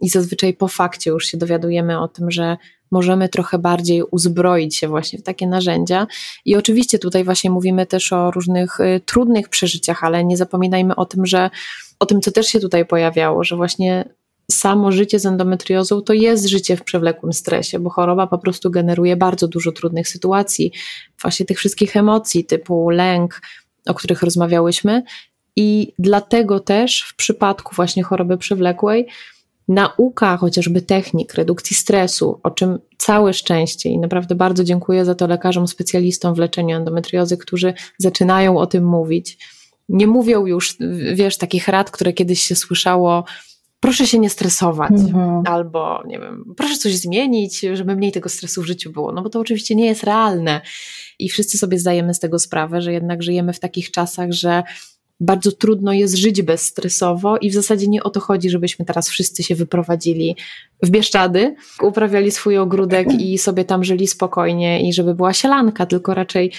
[0.00, 2.56] i zazwyczaj po fakcie już się dowiadujemy o tym, że
[2.90, 6.06] możemy trochę bardziej uzbroić się właśnie w takie narzędzia.
[6.44, 11.06] I oczywiście tutaj właśnie mówimy też o różnych y, trudnych przeżyciach, ale nie zapominajmy o
[11.06, 11.50] tym, że
[11.98, 14.04] o tym, co też się tutaj pojawiało, że właśnie
[14.50, 19.16] samo życie z endometriozą to jest życie w przewlekłym stresie, bo choroba po prostu generuje
[19.16, 20.72] bardzo dużo trudnych sytuacji,
[21.22, 23.40] właśnie tych wszystkich emocji typu lęk,
[23.86, 25.02] o których rozmawiałyśmy.
[25.56, 29.08] I dlatego też w przypadku właśnie choroby przewlekłej
[29.68, 35.26] nauka chociażby technik redukcji stresu, o czym całe szczęście i naprawdę bardzo dziękuję za to
[35.26, 39.38] lekarzom specjalistom w leczeniu endometriozy, którzy zaczynają o tym mówić.
[39.88, 40.76] Nie mówią już,
[41.14, 43.24] wiesz, takich rad, które kiedyś się słyszało,
[43.80, 45.42] proszę się nie stresować, mhm.
[45.46, 49.30] albo nie wiem, proszę coś zmienić, żeby mniej tego stresu w życiu było, no bo
[49.30, 50.60] to oczywiście nie jest realne
[51.18, 54.62] i wszyscy sobie zdajemy z tego sprawę, że jednak żyjemy w takich czasach, że
[55.20, 59.42] bardzo trudno jest żyć bezstresowo i w zasadzie nie o to chodzi, żebyśmy teraz wszyscy
[59.42, 60.36] się wyprowadzili
[60.82, 66.14] w Bieszczady, uprawiali swój ogródek i sobie tam żyli spokojnie i żeby była sielanka, tylko
[66.14, 66.52] raczej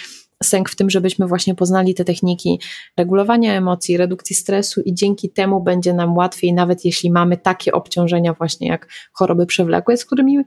[0.43, 2.60] sęk w tym, żebyśmy właśnie poznali te techniki
[2.97, 8.34] regulowania emocji, redukcji stresu i dzięki temu będzie nam łatwiej, nawet jeśli mamy takie obciążenia
[8.34, 10.38] właśnie jak choroby przewlekłe, z którymi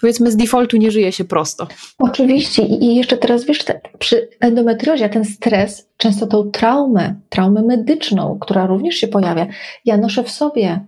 [0.00, 1.66] powiedzmy z defaultu nie żyje się prosto.
[1.98, 3.64] Oczywiście i jeszcze teraz wiesz,
[3.98, 9.46] przy endometriozie ten stres, często tą traumę, traumę medyczną, która również się pojawia,
[9.84, 10.86] ja noszę w sobie,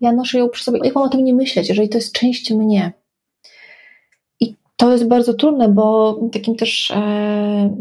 [0.00, 2.50] ja noszę ją przy sobie, jak mam o tym nie myśleć, jeżeli to jest część
[2.50, 2.92] mnie.
[4.40, 7.76] I to jest bardzo trudne, bo takim też e,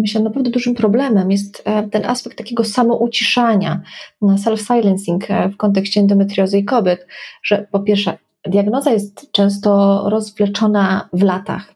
[0.00, 3.80] myślę naprawdę dużym problemem jest e, ten aspekt takiego samouciszania,
[4.22, 7.06] self-silencing e, w kontekście endometriozy i kobiet,
[7.42, 8.18] że po pierwsze
[8.48, 11.74] diagnoza jest często rozwleczona w latach.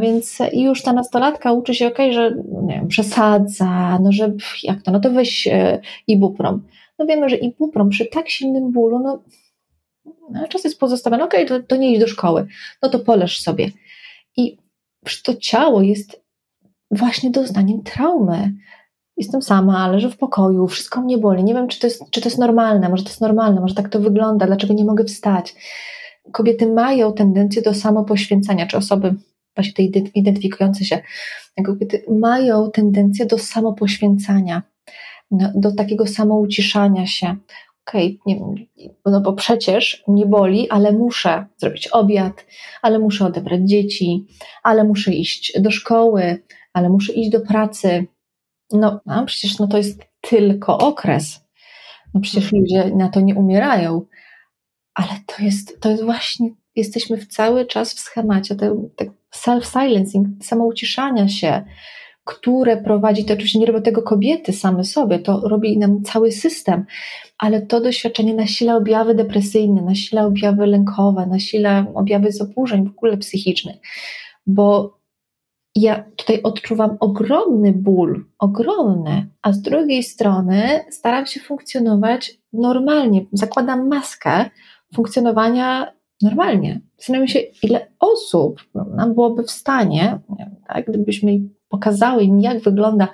[0.00, 4.32] Więc już ta nastolatka uczy się, ok, że no nie wiem, przesadza, no że
[4.62, 6.62] jak to, no to weź e, ibuprom.
[6.98, 9.22] No wiemy, że ibuprom przy tak silnym bólu, no
[10.30, 12.46] No, czas jest pozostawiony, okej, okay, to, to nie idź do szkoły,
[12.82, 13.70] no to poleż sobie.
[14.36, 14.56] I
[15.22, 16.22] to ciało jest
[16.90, 18.52] właśnie doznaniem traumy.
[19.18, 21.44] Jestem sama, leżę w pokoju, wszystko mnie boli.
[21.44, 23.88] Nie wiem, czy to, jest, czy to jest normalne, może to jest normalne, może tak
[23.88, 25.54] to wygląda, dlaczego nie mogę wstać.
[26.32, 29.14] Kobiety mają tendencję do samopoświęcania, czy osoby
[29.56, 31.02] właśnie te identyfikujące się,
[31.66, 34.62] kobiety mają tendencję do samopoświęcania,
[35.54, 37.36] do takiego samouciszania się.
[37.86, 38.66] Okej, okay,
[39.06, 42.46] no bo przecież mnie boli, ale muszę zrobić obiad,
[42.82, 44.26] ale muszę odebrać dzieci,
[44.62, 46.42] ale muszę iść do szkoły,
[46.72, 48.06] ale muszę iść do pracy.
[48.72, 51.44] No, a przecież no to jest tylko okres.
[52.14, 52.62] No przecież mhm.
[52.62, 54.02] ludzie na to nie umierają.
[54.94, 58.76] Ale to jest, to jest właśnie, jesteśmy w cały czas w schemacie tego,
[59.34, 61.64] self-silencing, samouciszania się,
[62.24, 66.84] które prowadzi, to oczywiście nie robią tego kobiety same sobie, to robi nam cały system,
[67.38, 73.76] ale to doświadczenie nasila objawy depresyjne, nasila objawy lękowe, nasila objawy zaburzeń w ogóle psychicznych,
[74.46, 74.97] bo
[75.80, 83.26] ja tutaj odczuwam ogromny ból, ogromny, a z drugiej strony staram się funkcjonować normalnie.
[83.32, 84.50] Zakładam maskę
[84.94, 86.80] funkcjonowania normalnie.
[86.96, 88.60] Zastanawiam się, ile osób
[88.96, 90.18] nam byłoby w stanie,
[90.68, 93.08] tak, gdybyśmy pokazały im, jak wygląda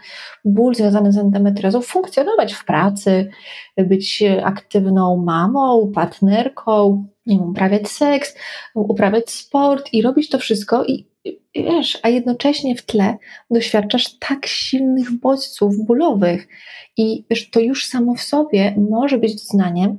[0.45, 3.31] ból związany z endometriozą, funkcjonować w pracy,
[3.77, 8.35] być aktywną mamą, partnerką, nie wiem, uprawiać seks,
[8.75, 11.14] uprawiać sport i robić to wszystko i
[11.55, 13.16] wiesz, a jednocześnie w tle
[13.51, 16.49] doświadczasz tak silnych bodźców bólowych
[16.97, 19.99] i wiesz, to już samo w sobie może być doznaniem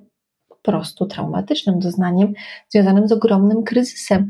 [0.49, 2.33] po prostu traumatycznym, doznaniem
[2.69, 4.27] związanym z ogromnym kryzysem.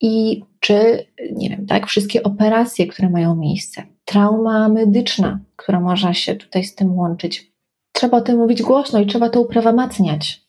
[0.00, 6.36] I czy, nie wiem, tak, wszystkie operacje, które mają miejsce, trauma medyczna, która może się
[6.36, 7.52] tutaj z tym łączyć,
[7.92, 10.47] trzeba o tym mówić głośno i trzeba to uprawomacniać.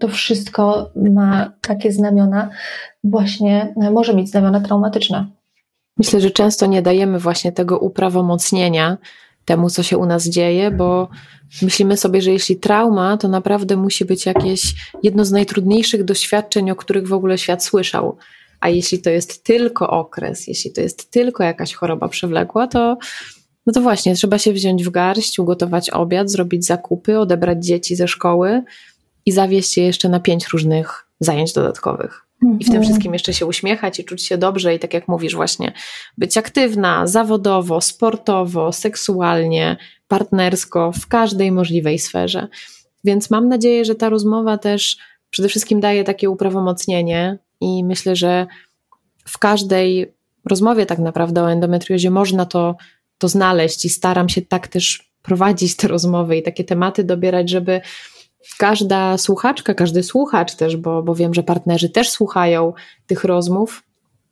[0.00, 2.50] To wszystko ma takie znamiona,
[3.04, 5.26] właśnie może mieć znamiona traumatyczne.
[5.96, 8.98] Myślę, że często nie dajemy właśnie tego uprawomocnienia
[9.44, 11.08] temu, co się u nas dzieje, bo
[11.62, 16.76] myślimy sobie, że jeśli trauma, to naprawdę musi być jakieś jedno z najtrudniejszych doświadczeń, o
[16.76, 18.16] których w ogóle świat słyszał.
[18.60, 22.98] A jeśli to jest tylko okres, jeśli to jest tylko jakaś choroba przewlekła, to
[23.66, 28.08] no to właśnie, trzeba się wziąć w garść, ugotować obiad, zrobić zakupy, odebrać dzieci ze
[28.08, 28.62] szkoły
[29.26, 32.26] i zawieźć je jeszcze na pięć różnych zajęć dodatkowych.
[32.42, 32.82] I w tym mhm.
[32.82, 35.72] wszystkim jeszcze się uśmiechać i czuć się dobrze, i tak jak mówisz, właśnie
[36.18, 39.76] być aktywna zawodowo, sportowo, seksualnie,
[40.08, 42.48] partnersko, w każdej możliwej sferze.
[43.04, 44.98] Więc mam nadzieję, że ta rozmowa też
[45.30, 48.46] przede wszystkim daje takie uprawomocnienie i myślę, że
[49.24, 50.12] w każdej
[50.44, 52.76] rozmowie tak naprawdę o endometriozie można to,
[53.18, 57.80] to znaleźć i staram się tak też prowadzić te rozmowy i takie tematy dobierać, żeby
[58.58, 62.72] każda słuchaczka, każdy słuchacz też, bo, bo wiem, że partnerzy też słuchają
[63.06, 63.82] tych rozmów,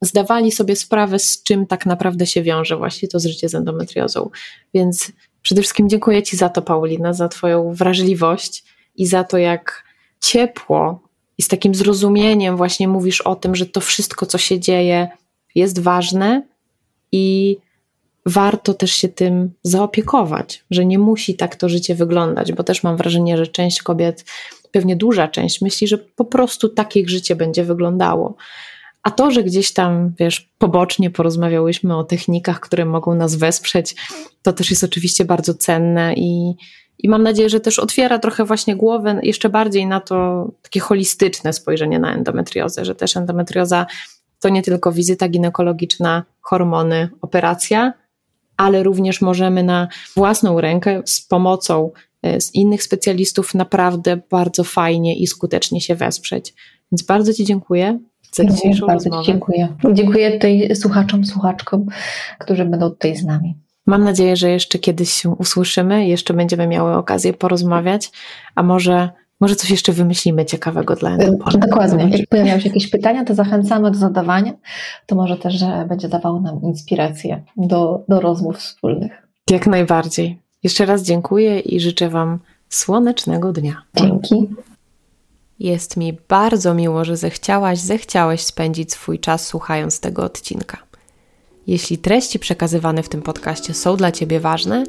[0.00, 4.30] zdawali sobie sprawę, z czym tak naprawdę się wiąże właśnie to z życiem z endometriozą.
[4.74, 8.64] Więc przede wszystkim dziękuję Ci za to, Paulina, za Twoją wrażliwość
[8.96, 9.84] i za to, jak
[10.20, 11.00] ciepło
[11.38, 15.08] i z takim zrozumieniem właśnie mówisz o tym, że to wszystko, co się dzieje,
[15.54, 16.42] jest ważne
[17.12, 17.56] i
[18.28, 22.96] warto też się tym zaopiekować, że nie musi tak to życie wyglądać, bo też mam
[22.96, 24.24] wrażenie, że część kobiet,
[24.72, 28.36] pewnie duża część, myśli, że po prostu tak ich życie będzie wyglądało.
[29.02, 33.94] A to, że gdzieś tam, wiesz, pobocznie porozmawiałyśmy o technikach, które mogą nas wesprzeć,
[34.42, 36.54] to też jest oczywiście bardzo cenne i,
[36.98, 41.52] i mam nadzieję, że też otwiera trochę właśnie głowę jeszcze bardziej na to takie holistyczne
[41.52, 43.86] spojrzenie na endometriozę, że też endometrioza
[44.40, 47.92] to nie tylko wizyta ginekologiczna, hormony, operacja,
[48.58, 51.90] ale również możemy na własną rękę z pomocą
[52.22, 56.54] e, z innych specjalistów naprawdę bardzo fajnie i skutecznie się wesprzeć.
[56.92, 57.98] Więc bardzo Ci dziękuję
[58.32, 59.26] za dzisiejszą bardzo rozmowę.
[59.26, 59.68] Dziękuję.
[59.92, 61.86] Dziękuję tutaj słuchaczom, słuchaczkom,
[62.38, 63.54] którzy będą tutaj z nami.
[63.86, 68.10] Mam nadzieję, że jeszcze kiedyś się usłyszymy, jeszcze będziemy miały okazję porozmawiać,
[68.54, 69.10] a może
[69.40, 71.58] może coś jeszcze wymyślimy ciekawego dla Endopolu.
[71.58, 72.18] Dokładnie.
[72.18, 74.52] Jak pojawiają się jakieś pytania, to zachęcamy do zadawania.
[75.06, 79.12] To może też że będzie dawało nam inspirację do, do rozmów wspólnych.
[79.50, 80.38] Jak najbardziej.
[80.62, 83.82] Jeszcze raz dziękuję i życzę Wam słonecznego dnia.
[83.96, 84.46] Dzięki.
[85.58, 90.78] Jest mi bardzo miło, że zechciałaś, zechciałeś spędzić swój czas słuchając tego odcinka.
[91.66, 94.84] Jeśli treści przekazywane w tym podcaście są dla Ciebie ważne,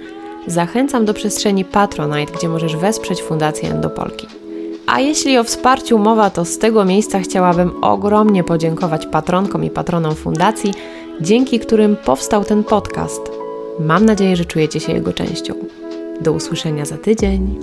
[0.47, 4.28] zachęcam do przestrzeni Patronite, gdzie możesz wesprzeć Fundację Endopolki.
[4.92, 10.16] A jeśli o wsparciu mowa, to z tego miejsca chciałabym ogromnie podziękować patronkom i patronom
[10.16, 10.74] fundacji,
[11.22, 13.22] dzięki którym powstał ten podcast.
[13.80, 15.54] Mam nadzieję, że czujecie się jego częścią.
[16.22, 17.60] Do usłyszenia za tydzień.